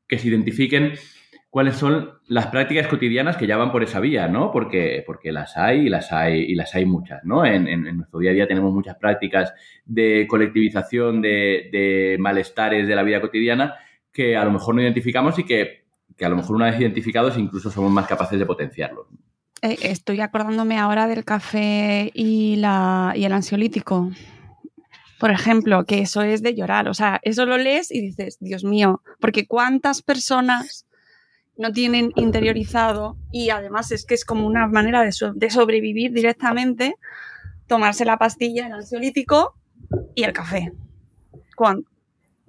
[0.08, 0.94] que se identifiquen
[1.52, 4.52] cuáles son las prácticas cotidianas que ya van por esa vía, ¿no?
[4.52, 7.46] Porque, porque las hay y las hay y las hay muchas, ¿no?
[7.46, 9.54] En, en, en nuestro día a día tenemos muchas prácticas
[9.86, 13.76] de colectivización de, de malestares de la vida cotidiana
[14.12, 15.86] que a lo mejor no identificamos y que,
[16.18, 19.06] que a lo mejor una vez identificados incluso somos más capaces de potenciarlos.
[19.62, 24.12] Eh, estoy acordándome ahora del café y, la, y el ansiolítico.
[25.20, 26.88] Por ejemplo, que eso es de llorar.
[26.88, 30.86] O sea, eso lo lees y dices, Dios mío, porque cuántas personas
[31.58, 36.96] no tienen interiorizado y además es que es como una manera de, de sobrevivir directamente,
[37.66, 39.56] tomarse la pastilla, el ansiolítico
[40.14, 40.72] y el café.
[41.56, 41.90] ¿Cuándo?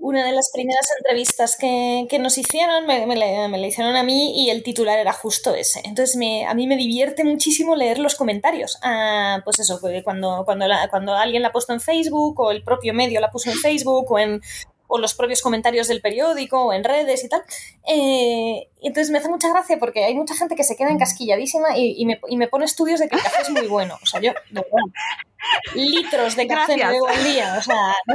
[0.08, 3.94] Una de las primeras entrevistas que, que nos hicieron me, me, la, me, la, hicieron
[3.94, 5.80] a mí y el titular era justo ese.
[5.84, 8.78] Entonces me, a mí me divierte muchísimo leer los comentarios.
[8.82, 12.62] Ah, pues eso, cuando, cuando, la, cuando alguien la ha puesto en Facebook o el
[12.62, 14.40] propio medio la puso en Facebook o en
[14.90, 17.42] o los propios comentarios del periódico o en redes y tal.
[17.86, 21.94] Eh, entonces me hace mucha gracia porque hay mucha gente que se queda encasquilladísima y,
[21.98, 23.98] y, me, y me, pone estudios de que el café es muy bueno.
[24.02, 26.88] O sea, yo, de verdad, litros de café Gracias.
[26.88, 27.56] me bebo al día.
[27.58, 28.14] O sea, ¿no?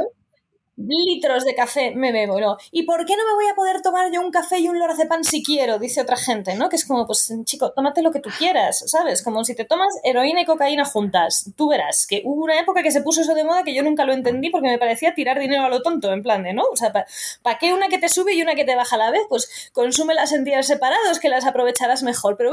[0.75, 2.57] Litros de café me bebo, ¿no?
[2.71, 5.23] ¿Y por qué no me voy a poder tomar yo un café y un lorazepam
[5.23, 5.79] si quiero?
[5.79, 6.69] Dice otra gente, ¿no?
[6.69, 9.21] Que es como, pues, chico, tómate lo que tú quieras, ¿sabes?
[9.21, 11.51] Como si te tomas heroína y cocaína juntas.
[11.55, 14.05] Tú verás que hubo una época que se puso eso de moda que yo nunca
[14.05, 16.63] lo entendí porque me parecía tirar dinero a lo tonto, en plan de, ¿no?
[16.71, 17.05] O sea, ¿para
[17.41, 19.23] pa qué una que te sube y una que te baja a la vez?
[19.29, 22.35] Pues consúmelas en días separados que las aprovecharás mejor.
[22.37, 22.51] Pero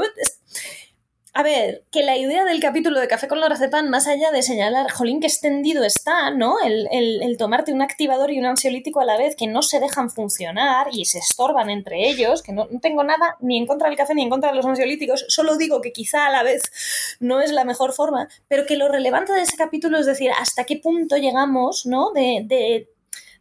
[1.33, 4.91] a ver, que la idea del capítulo de Café con lorazepam, más allá de señalar,
[4.91, 6.59] jolín, que extendido está, ¿no?
[6.59, 10.09] El, el, tomarte un activador y un ansiolítico a la vez que no se dejan
[10.09, 14.13] funcionar y se estorban entre ellos, que no, tengo nada ni en contra del café
[14.13, 16.63] ni en contra de los ansiolíticos, solo digo que quizá a la vez
[17.21, 20.65] no es la mejor forma, pero que lo relevante de ese capítulo es decir, hasta
[20.65, 22.11] qué punto llegamos, ¿no?
[22.11, 22.89] De, de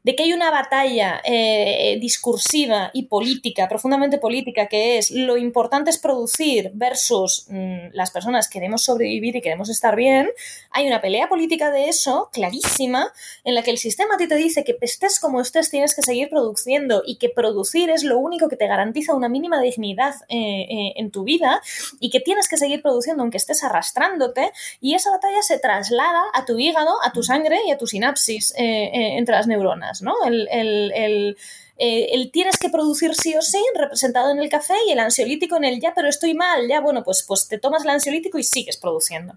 [0.03, 5.91] de que hay una batalla eh, discursiva y política, profundamente política, que es lo importante
[5.91, 10.31] es producir versus mmm, las personas queremos sobrevivir y queremos estar bien,
[10.71, 13.13] hay una pelea política de eso clarísima
[13.45, 16.03] en la que el sistema a ti te dice que estés como estés tienes que
[16.03, 20.67] seguir produciendo y que producir es lo único que te garantiza una mínima dignidad eh,
[20.71, 21.61] eh, en tu vida
[22.01, 26.47] y que tienes que seguir produciendo aunque estés arrastrándote y esa batalla se traslada a
[26.47, 29.90] tu hígado, a tu sangre y a tu sinapsis entre las neuronas.
[30.03, 30.15] ¿No?
[30.25, 31.37] El, el,
[31.77, 35.57] eh, el, tienes que producir sí o sí, representado en el café, y el ansiolítico
[35.57, 38.45] en el ya, pero estoy mal, ya, bueno, pues, pues te tomas el ansiolítico y
[38.45, 39.35] sigues produciendo.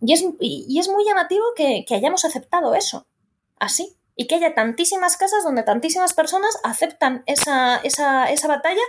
[0.00, 3.06] Y es, y es muy llamativo que, que hayamos aceptado eso,
[3.58, 3.96] así.
[4.18, 8.80] Y que haya tantísimas casas donde tantísimas personas aceptan esa, esa, esa batalla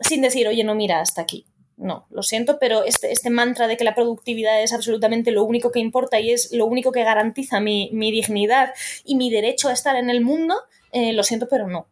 [0.00, 1.46] sin decir, oye, no, mira, hasta aquí.
[1.76, 5.72] No, lo siento, pero este, este, mantra de que la productividad es absolutamente lo único
[5.72, 8.72] que importa y es lo único que garantiza mi, mi dignidad
[9.04, 10.54] y mi derecho a estar en el mundo,
[10.92, 11.86] eh, lo siento, pero no.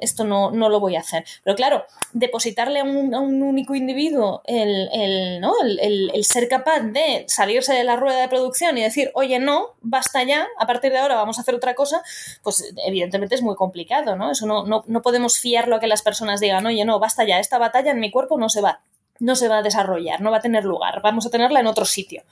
[0.00, 1.24] Esto no, no, lo voy a hacer.
[1.42, 5.52] Pero claro, depositarle a un, a un único individuo el, el, ¿no?
[5.62, 9.74] el, el, ser capaz de salirse de la rueda de producción y decir, oye, no,
[9.80, 12.02] basta ya, a partir de ahora vamos a hacer otra cosa,
[12.42, 14.30] pues evidentemente es muy complicado, ¿no?
[14.30, 17.40] Eso no, no, no podemos fiarlo a que las personas digan, oye, no, basta ya,
[17.40, 18.80] esta batalla en mi cuerpo no se va
[19.20, 21.84] no se va a desarrollar, no va a tener lugar, vamos a tenerla en otro
[21.84, 22.22] sitio.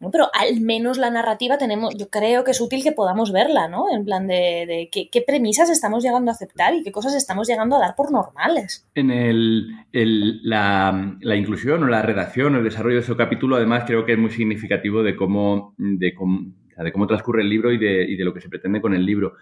[0.00, 0.10] ¿no?
[0.10, 3.86] Pero al menos la narrativa tenemos, yo creo que es útil que podamos verla, ¿no?
[3.92, 7.76] En plan de, de qué, premisas estamos llegando a aceptar y qué cosas estamos llegando
[7.76, 8.88] a dar por normales.
[8.94, 13.84] En el, la, la, inclusión o la redacción o el desarrollo de ese capítulo, además,
[13.86, 17.78] creo que es muy significativo de cómo, de cómo, de cómo transcurre el libro y
[17.78, 19.34] de, y de lo que se pretende con el libro.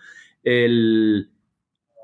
[0.42, 1.30] El,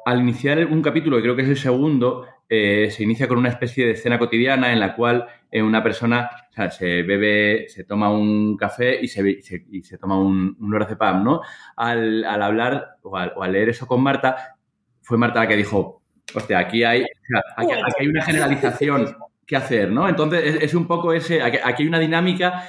[0.05, 3.49] al iniciar un capítulo, que creo que es el segundo, eh, se inicia con una
[3.49, 6.31] especie de escena cotidiana en la cual eh, una persona
[6.71, 9.27] se bebe, se toma un café y se,
[9.71, 11.41] y se, toma un, un lorazepam, ¿no?
[11.77, 14.59] Al, al hablar o al, leer eso con Marta,
[15.01, 16.03] fue Marta la que dijo,
[16.35, 17.07] hostia, aquí hay,
[17.57, 20.07] aquí, hay una generalización que hacer, ¿no?
[20.07, 22.69] Entonces, es, un poco ese, aquí hay una dinámica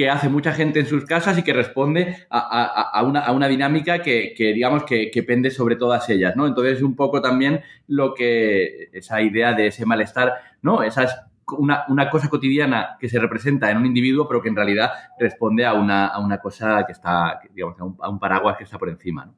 [0.00, 4.00] que hace mucha gente en sus casas y que responde a, una, a una, dinámica
[4.00, 6.46] que, que digamos, que, que, pende sobre todas ellas, ¿no?
[6.46, 10.32] Entonces, un poco también lo que, esa idea de ese malestar,
[10.62, 10.82] ¿no?
[10.82, 11.20] Esas
[11.58, 15.66] una, una, cosa cotidiana que se representa en un individuo, pero que en realidad responde
[15.66, 18.88] a una, una cosa que está, digamos, a un, a un paraguas que está por
[18.88, 19.26] encima.
[19.26, 19.34] ¿no?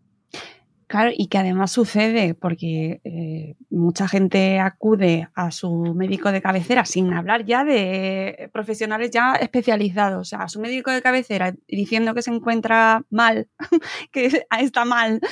[0.93, 6.85] Claro, y que además sucede porque eh, mucha gente acude a su médico de cabecera
[6.85, 12.13] sin hablar ya de profesionales ya especializados, o sea, a su médico de cabecera diciendo
[12.13, 13.49] que se encuentra mal,
[14.13, 15.23] que está mal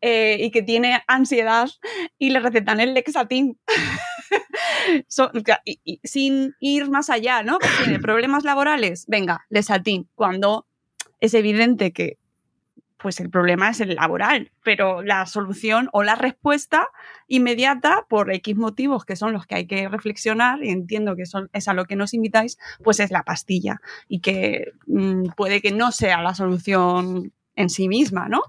[0.00, 1.68] eh, y que tiene ansiedad
[2.16, 3.58] y le recetan el Lexatin.
[5.08, 5.32] so,
[5.64, 7.58] y, y, sin ir más allá, ¿no?
[7.58, 10.68] Porque tiene problemas laborales, venga, Lexatin, cuando
[11.18, 12.17] es evidente que
[12.98, 16.88] pues el problema es el laboral, pero la solución o la respuesta
[17.28, 21.48] inmediata por X motivos que son los que hay que reflexionar y entiendo que son,
[21.52, 25.70] es a lo que nos invitáis, pues es la pastilla y que mmm, puede que
[25.70, 28.42] no sea la solución en sí misma, ¿no?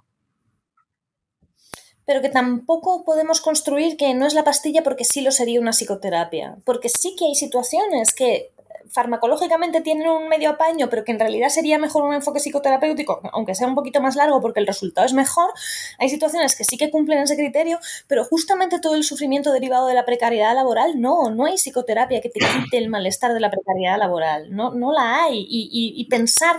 [2.09, 5.73] pero que tampoco podemos construir que no es la pastilla porque sí lo sería una
[5.73, 8.49] psicoterapia, porque sí que hay situaciones que
[8.89, 13.55] farmacológicamente tienen un medio apaño, pero que en realidad sería mejor un enfoque psicoterapéutico, aunque
[13.55, 15.51] sea un poquito más largo porque el resultado es mejor,
[15.97, 19.93] hay situaciones que sí que cumplen ese criterio, pero justamente todo el sufrimiento derivado de
[19.93, 23.97] la precariedad laboral, no, no hay psicoterapia que te quite el malestar de la precariedad
[23.97, 25.45] laboral, no, no la hay.
[25.49, 26.57] Y, pensar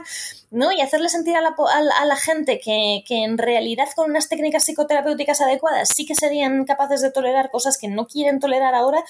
[0.51, 0.71] ¿no?
[0.73, 1.55] Y hacerle sentir a la,
[1.99, 6.65] a la gente que, que, en realidad con unas técnicas psicoterapéuticas adecuadas sí que serían
[6.65, 9.05] capaces de tolerar cosas que no quieren tolerar ahora,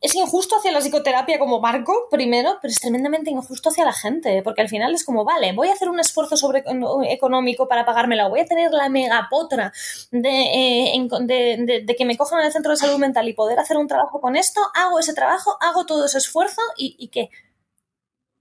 [0.00, 4.42] es injusto hacia la psicoterapia como marco, primero, pero es tremendamente injusto hacia la gente,
[4.42, 6.64] porque al final es como, vale, voy a hacer un esfuerzo sobre,
[7.08, 9.72] económico para pagármela, voy a tener la megapotra
[10.10, 13.32] de, eh, de, de, de, que me cojan en el centro de salud mental y
[13.32, 17.08] poder hacer un trabajo con esto, hago ese trabajo, hago todo ese esfuerzo y, y
[17.08, 17.30] ¿qué?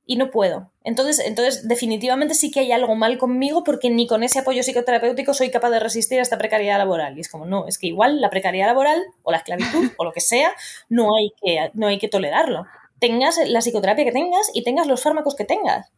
[0.05, 0.71] Y no puedo.
[0.83, 5.33] Entonces, entonces, definitivamente sí que hay algo mal conmigo porque ni con ese apoyo psicoterapéutico
[5.33, 7.17] soy capaz de resistir a esta precariedad laboral.
[7.17, 10.11] Y es como, no, es que igual la precariedad laboral o la esclavitud o lo
[10.11, 10.51] que sea,
[10.89, 12.65] no hay que, no hay que tolerarlo.
[12.99, 15.91] Tengas la psicoterapia que tengas y tengas los fármacos que tengas.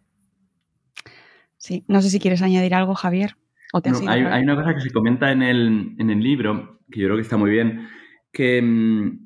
[1.58, 3.36] Sí, no sé si quieres añadir algo, Javier.
[3.74, 6.80] ¿O te no, hay, hay, una cosa que se comenta en el, en el libro,
[6.90, 7.90] que yo creo que está muy bien,
[8.32, 8.64] que,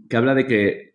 [0.09, 0.90] que habla de que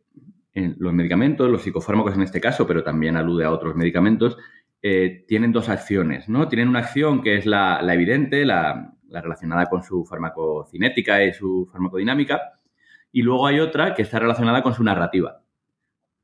[0.79, 4.37] los medicamentos, los psicofármacos en este caso, pero también alude a otros medicamentos,
[4.83, 6.49] eh, tienen dos acciones, ¿no?
[6.49, 11.69] Tienen una acción que es la, evidente, la, la, relacionada con su farmacocinética y su
[11.71, 12.61] farmacodinámica,
[13.12, 15.42] y luego hay otra que está relacionada con su narrativa.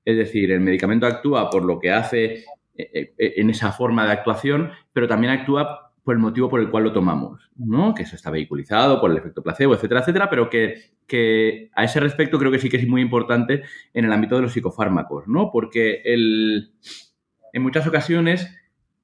[0.04, 4.12] Es decir, el medicamento actúa por lo que hace eh, eh, en esa forma de
[4.12, 7.94] actuación, pero también actúa por el motivo por el cual lo tomamos, ¿no?
[7.94, 12.00] Que eso está vehiculizado por el efecto placebo, etcétera, etcétera, pero que, que, a ese
[12.00, 13.62] respecto creo que sí que es muy importante
[13.94, 15.50] en el ámbito de los psicofármacos, ¿no?
[15.52, 16.72] Porque el,
[17.52, 18.58] en muchas ocasiones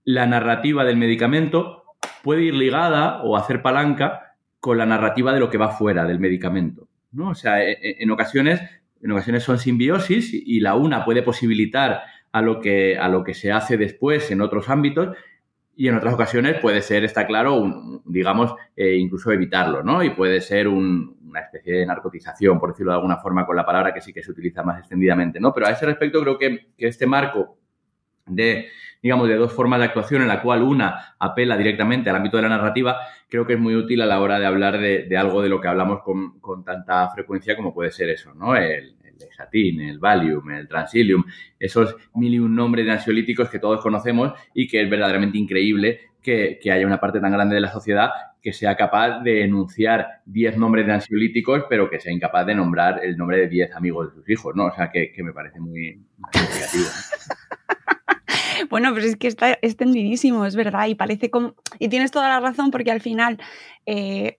[0.04, 1.84] la narrativa del medicamento
[2.22, 6.18] puede ir ligada o hacer palanca con la narrativa de lo que va fuera del
[6.18, 7.30] medicamento, ¿no?
[7.30, 8.60] O sea, en, en ocasiones,
[9.00, 13.34] en ocasiones son simbiosis y la una puede posibilitar a lo que, a lo que
[13.34, 15.16] se hace después en otros ámbitos
[15.78, 20.02] y en otras ocasiones puede ser, está claro, un, digamos, eh, incluso evitarlo, ¿no?
[20.02, 23.64] Y puede ser un, una especie de narcotización, por decirlo de alguna forma, con la
[23.64, 25.54] palabra que sí que se utiliza más extendidamente, ¿no?
[25.54, 27.58] Pero a ese respecto creo que, que este marco
[28.26, 28.66] de,
[29.00, 32.42] digamos, de dos formas de actuación en la cual una apela directamente al ámbito de
[32.42, 35.42] la narrativa, creo que es muy útil a la hora de hablar de, de algo
[35.42, 38.56] de lo que hablamos con, con, tanta frecuencia como puede ser eso, ¿no?
[38.56, 41.24] El, Lexatin, el Valium, el Transilium,
[41.58, 46.00] esos mil y un nombres de ansiolíticos que todos conocemos y que es verdaderamente increíble
[46.22, 48.10] que, que haya una parte tan grande de la sociedad
[48.42, 53.04] que sea capaz de enunciar 10 nombres de ansiolíticos, pero que sea incapaz de nombrar
[53.04, 54.66] el nombre de 10 amigos de sus hijos, ¿no?
[54.66, 56.04] O sea, que, me parece muy.
[56.18, 56.28] ¿no?
[58.70, 61.54] Bueno, pero es que está extendidísimo, es verdad, y parece como...
[61.78, 63.38] Y tienes toda la razón porque al final
[63.86, 64.38] eh,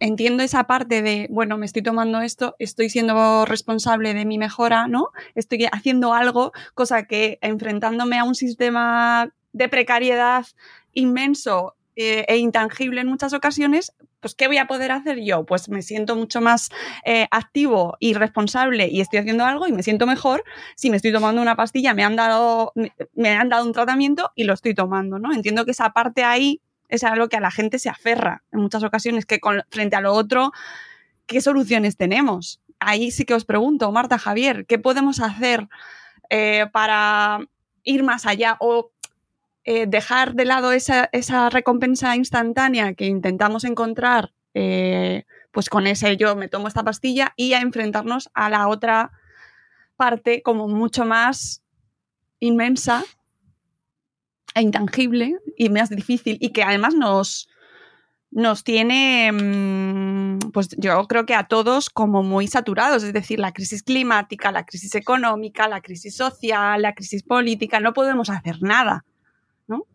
[0.00, 4.88] entiendo esa parte de, bueno, me estoy tomando esto, estoy siendo responsable de mi mejora,
[4.88, 5.10] ¿no?
[5.34, 10.46] Estoy haciendo algo, cosa que enfrentándome a un sistema de precariedad
[10.92, 15.44] inmenso eh, e intangible en muchas ocasiones, pues ¿qué voy a poder hacer yo?
[15.44, 16.70] Pues me siento mucho más
[17.04, 20.44] eh, activo y responsable y estoy haciendo algo y me siento mejor
[20.76, 22.72] si me estoy tomando una pastilla, me han dado,
[23.14, 25.32] me han dado un tratamiento y lo estoy tomando, ¿no?
[25.32, 26.60] Entiendo que esa parte ahí
[26.90, 30.12] es algo que a la gente se aferra en muchas ocasiones, que frente a lo
[30.12, 30.52] otro,
[31.26, 32.60] ¿qué soluciones tenemos?
[32.78, 35.68] Ahí sí que os pregunto, Marta, Javier, ¿qué podemos hacer
[36.28, 37.40] eh, para
[37.84, 38.90] ir más allá o
[39.64, 46.16] eh, dejar de lado esa, esa, recompensa instantánea que intentamos encontrar eh, pues con ese
[46.16, 49.12] yo me tomo esta pastilla y a enfrentarnos a la otra
[49.96, 51.62] parte como mucho más
[52.38, 53.04] inmensa
[54.54, 57.48] e intangible y más difícil y que además nos,
[58.30, 63.52] nos tiene, mm, pues yo creo que a todos como muy saturados, es decir, la
[63.52, 69.04] crisis climática, la crisis económica, la crisis social, la crisis política, no podemos hacer nada,
[69.66, 69.86] ¿no?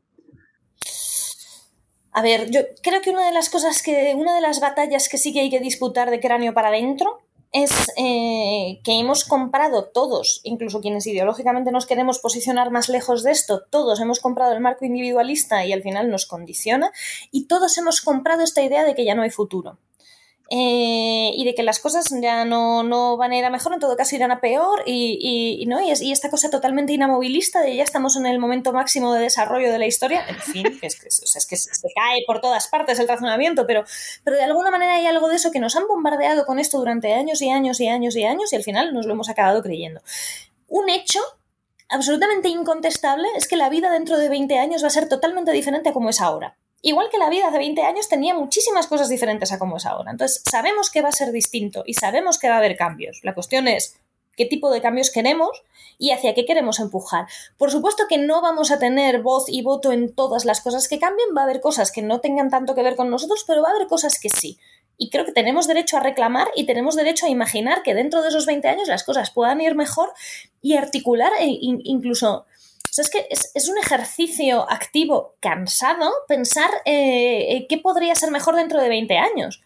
[2.11, 5.17] A ver, yo creo que una de las cosas que, una de las batallas que
[5.17, 7.24] sí que hay que disputar de cráneo para adentro
[7.55, 13.31] es eh, que hemos comprado todos, incluso quienes ideológicamente nos queremos posicionar más lejos de
[13.31, 16.91] esto, todos hemos comprado el marco individualista y al final nos condiciona,
[17.31, 19.77] y todos hemos comprado esta idea de que ya no hay futuro.
[20.51, 23.79] Eh, y de que las cosas ya no, no, van a ir a mejor, en
[23.79, 25.81] todo caso irán a peor, y, y, ¿no?
[25.81, 29.71] y, y esta cosa totalmente inamovilista de ya estamos en el momento máximo de desarrollo
[29.71, 33.07] de la historia, en fin, es que, es que se cae por todas partes el
[33.07, 33.85] razonamiento, pero,
[34.23, 37.13] pero de alguna manera hay algo de eso que nos han bombardeado con esto durante
[37.13, 40.01] años y años y años y años, y al final nos lo hemos acabado creyendo.
[40.67, 41.21] Un hecho
[41.89, 45.89] absolutamente incontestable es que la vida dentro de 20 años va a ser totalmente diferente
[45.89, 46.55] a como es ahora.
[46.85, 50.11] Igual que la vida hace 20 años tenía muchísimas cosas diferentes a como es ahora.
[50.11, 53.21] Entonces, sabemos que va a ser distinto y sabemos que va a haber cambios.
[53.23, 53.99] La cuestión es
[54.37, 55.63] qué tipo de cambios queremos
[55.97, 57.25] y hacia qué queremos empujar.
[57.57, 60.99] Por supuesto que no vamos a tener voz y voto en todas las cosas que
[60.99, 63.69] cambien, va a haber cosas que no tengan tanto que ver con nosotros, pero va
[63.69, 64.59] a haber cosas que sí.
[64.95, 68.29] Y creo que tenemos derecho a reclamar y tenemos derecho a imaginar que dentro de
[68.29, 70.13] esos 20 años las cosas puedan ir mejor
[70.61, 72.45] y articular e incluso
[73.01, 78.89] es que es, un ejercicio activo cansado pensar eh, qué podría ser mejor dentro de
[78.89, 79.61] 20 años.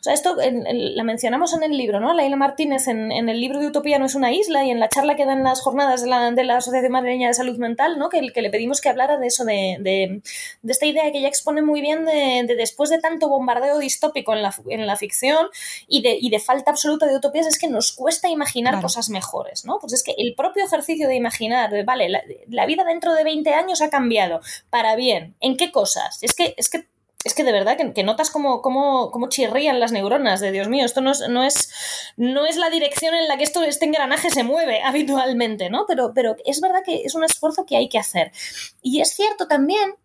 [0.00, 2.14] O sea, esto la mencionamos en el libro, ¿no?
[2.14, 5.14] Laila Martínez en, el libro de Utopía no es una isla y en la charla
[5.14, 8.08] que dan las jornadas de la, de la Asociación Madrileña de Salud Mental, ¿no?
[8.08, 10.22] Que, que le pedimos que hablara de eso, de, de,
[10.66, 14.54] esta idea que ella expone muy bien de, después de tanto bombardeo distópico en la,
[14.70, 15.48] en la ficción
[15.86, 19.66] y de, y de falta absoluta de utopías, es que nos cuesta imaginar cosas mejores,
[19.66, 19.80] ¿no?
[19.80, 23.52] Pues es que el propio ejercicio de imaginar, vale, la, la, vida dentro de 20
[23.52, 24.40] años ha cambiado,
[24.70, 26.22] para bien, ¿en qué cosas?
[26.22, 26.86] Es que, es que
[27.24, 30.86] es que de verdad que, notas cómo, cómo, cómo, chirrían las neuronas de Dios mío,
[30.86, 31.70] esto no es, no es,
[32.16, 35.84] no es la dirección en la que esto, este engranaje se mueve habitualmente, ¿no?
[35.86, 38.32] Pero, pero es verdad que es un esfuerzo que hay que hacer.
[38.82, 39.96] Y es cierto también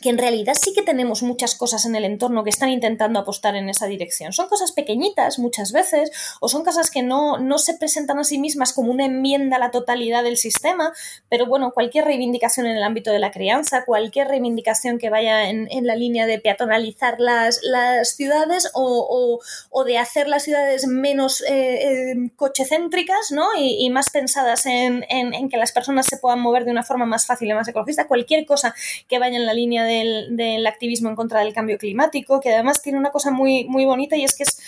[0.00, 3.56] que en realidad sí que tenemos muchas cosas en el entorno que están intentando apostar
[3.56, 4.32] en esa dirección.
[4.32, 6.10] Son cosas pequeñitas muchas veces
[6.40, 9.58] o son cosas que no, no se presentan a sí mismas como una enmienda a
[9.58, 10.92] la totalidad del sistema,
[11.28, 15.68] pero bueno, cualquier reivindicación en el ámbito de la crianza, cualquier reivindicación que vaya en,
[15.80, 19.40] la línea de peatonalizar las, las ciudades o,
[19.86, 23.46] de hacer las ciudades menos eh, eh, cochecéntricas ¿no?
[23.56, 27.26] y, más pensadas en, en que las personas se puedan mover de una forma más
[27.26, 28.74] fácil y más ecologista, cualquier cosa
[29.08, 32.98] que vaya en la línea del, activismo en contra del cambio climático, que además tiene
[32.98, 34.58] una cosa muy, muy bonita y es que es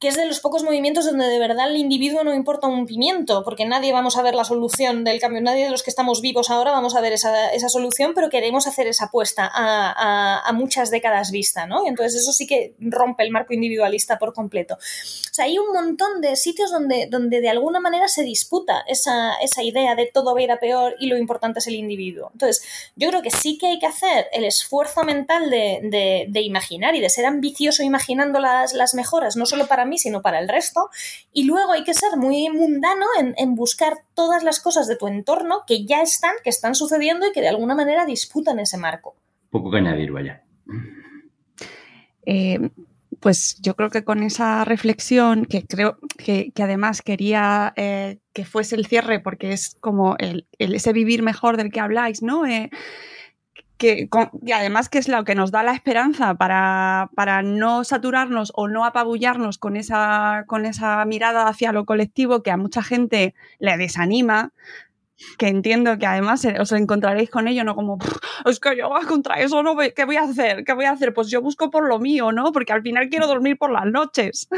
[0.00, 3.42] que es de los pocos movimientos donde de verdad el individuo no importa un pimiento,
[3.44, 6.50] porque nadie vamos a ver la solución del cambio, nadie de los que estamos vivos
[6.50, 11.66] ahora vamos a ver esa, solución, pero queremos hacer esa apuesta a, muchas décadas vista,
[11.66, 11.84] ¿no?
[11.84, 14.74] Y entonces eso sí que rompe el marco individualista por completo.
[14.74, 19.34] O sea, hay un montón de sitios donde, donde de alguna manera se disputa esa,
[19.62, 22.30] idea de todo va a ir a peor y lo importante es el individuo.
[22.32, 22.62] Entonces,
[22.94, 27.08] yo creo que sí que hay que hacer el esfuerzo mental de, imaginar y de
[27.08, 30.90] ser ambicioso imaginando las, las mejoras, no solo para mí, sino para el resto.
[31.32, 35.62] Y luego hay que ser muy mundano en, buscar todas las cosas de tu entorno
[35.66, 39.14] que ya están, que están sucediendo y que de alguna manera disputan ese marco.
[39.50, 40.42] Poco que añadir, vaya.
[42.26, 42.70] Eh,
[43.24, 48.76] pues yo creo que con esa reflexión, que creo que, además quería eh, que fuese
[48.76, 52.44] el cierre, porque es como el, ese vivir mejor del que habláis, ¿no?
[52.46, 52.68] Eh,
[53.76, 54.08] que,
[54.42, 58.68] y además que es lo que nos da la esperanza para, para, no saturarnos o
[58.68, 63.76] no apabullarnos con esa, con esa mirada hacia lo colectivo que a mucha gente le
[63.76, 64.52] desanima,
[65.38, 67.98] que entiendo que además os encontraréis con ello, no como,
[68.44, 70.64] es que yo contra eso no, ¿qué voy a hacer?
[70.64, 71.14] ¿Qué voy a hacer?
[71.14, 72.52] Pues yo busco por lo mío, ¿no?
[72.52, 74.48] Porque al final quiero dormir por las noches.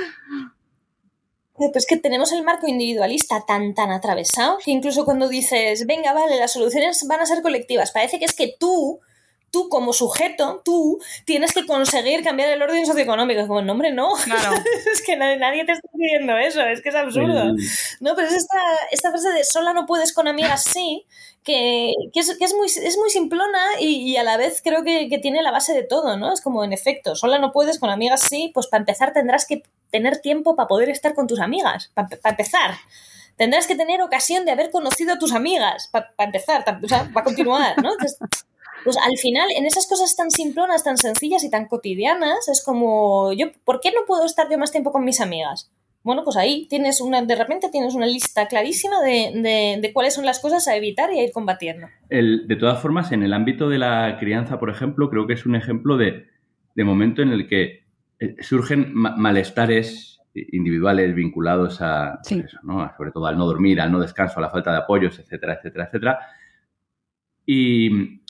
[1.56, 6.38] Pues que tenemos el marco individualista tan, tan atravesado que incluso cuando dices, venga, vale,
[6.38, 9.00] las soluciones van a ser colectivas, parece que es que tú
[9.50, 13.40] tú como sujeto, tú tienes que conseguir cambiar el orden socioeconómico.
[13.40, 14.10] Es como, no, hombre, no.
[14.92, 17.54] es que nadie, te está pidiendo eso, es que es absurdo.
[18.00, 18.58] No, pero es esta,
[18.90, 21.06] esta frase de sola no puedes con amigas sí,
[21.46, 25.42] que, es, que es, muy, es muy simplona y, a la vez creo que, tiene
[25.42, 26.32] la base de todo, ¿no?
[26.32, 29.62] Es como, en efecto, sola no puedes con amigas sí, pues para empezar tendrás que
[29.90, 32.74] tener tiempo para poder estar con tus amigas, para, empezar
[33.36, 37.24] tendrás que tener ocasión de haber conocido a tus amigas, para empezar, o sea, para
[37.24, 37.92] continuar, ¿no?
[37.92, 38.18] Entonces,
[38.86, 43.34] pues al final, en esas cosas tan simplonas, tan sencillas y tan cotidianas, es como,
[43.34, 45.70] yo, ¿por qué no puedo estar yo más tiempo con mis amigas?
[46.02, 50.38] Bueno, pues ahí tienes una, de repente tienes una lista clarísima de, cuáles son las
[50.38, 51.88] cosas a evitar y a ir combatiendo.
[52.08, 55.56] de todas formas, en el ámbito de la crianza, por ejemplo, creo que es un
[55.56, 56.34] ejemplo de
[56.76, 57.84] de momento en el que
[58.20, 62.82] eh, surgen ma- malestares individuales vinculados a, pues eso, ¿no?
[62.82, 65.54] A- sobre todo al no dormir, al no descanso, a la falta de apoyos, etcétera,
[65.54, 66.18] etcétera, etcétera.
[67.46, 68.20] Y,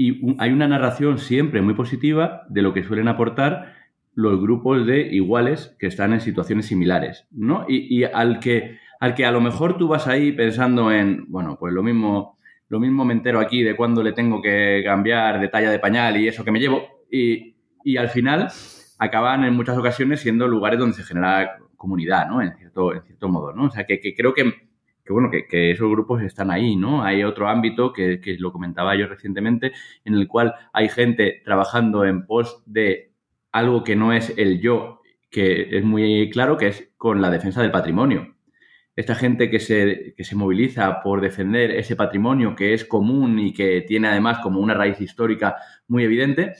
[0.00, 3.74] y hay una narración siempre muy positiva de lo que suelen aportar
[4.14, 7.66] los grupos de iguales que están en situaciones similares, ¿no?
[7.68, 11.56] Y, y al, que, al que a lo mejor tú vas ahí pensando en, bueno,
[11.58, 12.38] pues lo mismo,
[12.68, 16.16] lo mismo me entero aquí de cuándo le tengo que cambiar de talla de pañal
[16.16, 18.52] y eso que me llevo, y, y al final
[19.00, 22.40] acaban en muchas ocasiones siendo lugares donde se genera comunidad, ¿no?
[22.40, 23.64] En cierto, en cierto modo, ¿no?
[23.64, 24.67] O sea, que, que creo que,
[25.08, 27.02] que bueno, que, esos grupos están ahí, ¿no?
[27.02, 29.72] Hay otro ámbito que, que lo comentaba yo recientemente,
[30.04, 33.14] en el cual hay gente trabajando en pos de
[33.50, 35.00] algo que no es el yo,
[35.30, 38.36] que es muy claro, que es con la defensa del patrimonio.
[38.96, 43.54] Esta gente que se, que se moviliza por defender ese patrimonio que es común y
[43.54, 45.56] que tiene además como una raíz histórica
[45.86, 46.52] muy evidente,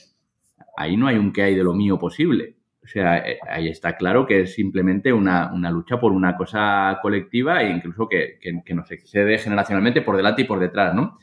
[0.74, 2.56] ahí no hay un que hay de lo mío posible.
[2.88, 6.98] O sea, eh, ahí está claro que es simplemente una, una lucha por una cosa
[7.02, 11.18] colectiva e incluso que, que- que nos excede generacionalmente por delante y por detrás, ¿no?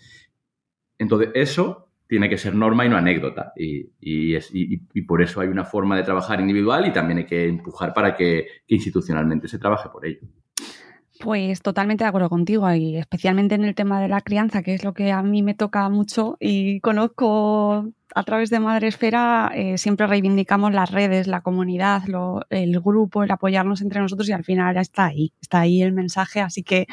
[0.98, 3.52] Entonces, eso tiene que ser norma y no anécdota.
[3.56, 7.26] Y, y es- y- por eso hay una forma de trabajar individual y también hay
[7.26, 10.22] que empujar para que, que institucionalmente se trabaje por ello.
[11.20, 14.84] Pues totalmente de acuerdo contigo y especialmente en el tema de la crianza, que es
[14.84, 19.78] lo que a mí me toca mucho y conozco a través de Madre Esfera, eh,
[19.78, 22.04] siempre reivindicamos las redes, la comunidad,
[22.50, 25.94] el grupo, el apoyarnos entre nosotros y al final ya está ahí, está ahí el
[25.94, 26.42] mensaje.
[26.42, 26.86] Así que,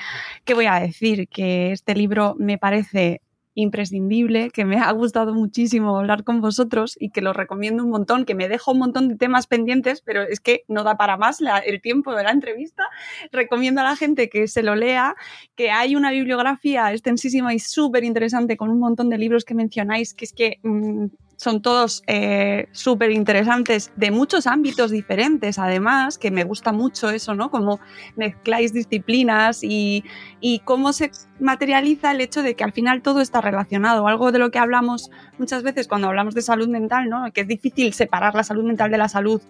[0.44, 1.28] ¿qué voy a decir?
[1.28, 3.22] Que este libro me parece
[3.54, 8.24] imprescindible, que me ha gustado muchísimo hablar con vosotros y que lo recomiendo un montón,
[8.24, 11.40] que me dejo un montón de temas pendientes, pero es que no da para más
[11.40, 12.84] la- el tiempo de la entrevista.
[13.30, 15.14] Recomiendo a la gente que se lo lea,
[15.54, 20.14] que hay una bibliografía extensísima y súper interesante con un montón de libros que mencionáis,
[20.14, 21.06] que es que mm,
[21.36, 27.34] son todos eh, súper interesantes de muchos ámbitos diferentes, además, que me gusta mucho eso,
[27.34, 27.50] ¿no?
[27.50, 27.80] Como
[28.16, 30.04] mezcláis disciplinas y,
[30.40, 31.10] y cómo se
[31.40, 34.06] materializa el hecho de que al final todo está relacionado.
[34.06, 37.32] Algo de lo que hablamos muchas veces cuando hablamos de salud mental, ¿no?
[37.32, 39.42] Que es difícil separar la salud mental de la salud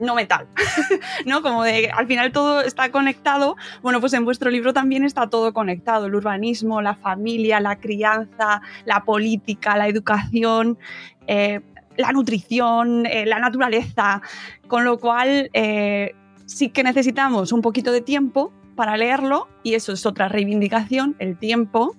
[0.00, 0.46] no mental,
[1.26, 1.42] ¿no?
[1.42, 3.56] Como de al final todo está conectado.
[3.82, 8.62] Bueno, pues en vuestro libro también está todo conectado: el urbanismo, la familia, la crianza,
[8.84, 10.78] la política, la educación,
[11.26, 11.60] eh,
[11.96, 14.22] la nutrición, eh, la naturaleza.
[14.66, 16.14] Con lo cual, eh,
[16.46, 21.36] sí que necesitamos un poquito de tiempo para leerlo y eso es otra reivindicación, el
[21.36, 21.94] tiempo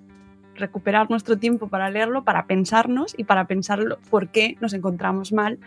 [0.62, 5.60] recuperar nuestro tiempo para leerlo, para pensarnos y para pensar por qué nos encontramos mal,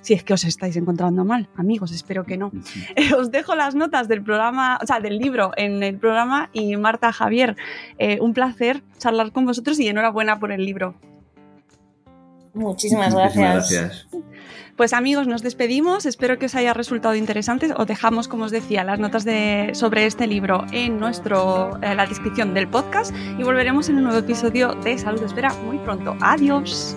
[0.00, 2.50] si es que os estáis encontrando mal, amigos, espero que no.
[3.18, 7.12] Os dejo las notas del programa, o sea, del libro en el programa y Marta,
[7.12, 7.56] Javier,
[7.98, 10.94] eh, un placer charlar con vosotros y enhorabuena por el libro.
[12.58, 13.70] Muchísimas Muchísimas gracias.
[13.70, 14.08] gracias.
[14.78, 16.06] Pues amigos, nos despedimos.
[16.06, 17.72] Espero que os haya resultado interesante.
[17.76, 22.06] Os dejamos, como os decía, las notas de, sobre este libro en nuestro, eh, la
[22.06, 26.16] descripción del podcast y volveremos en un nuevo episodio de Salud Espera muy pronto.
[26.20, 26.96] Adiós.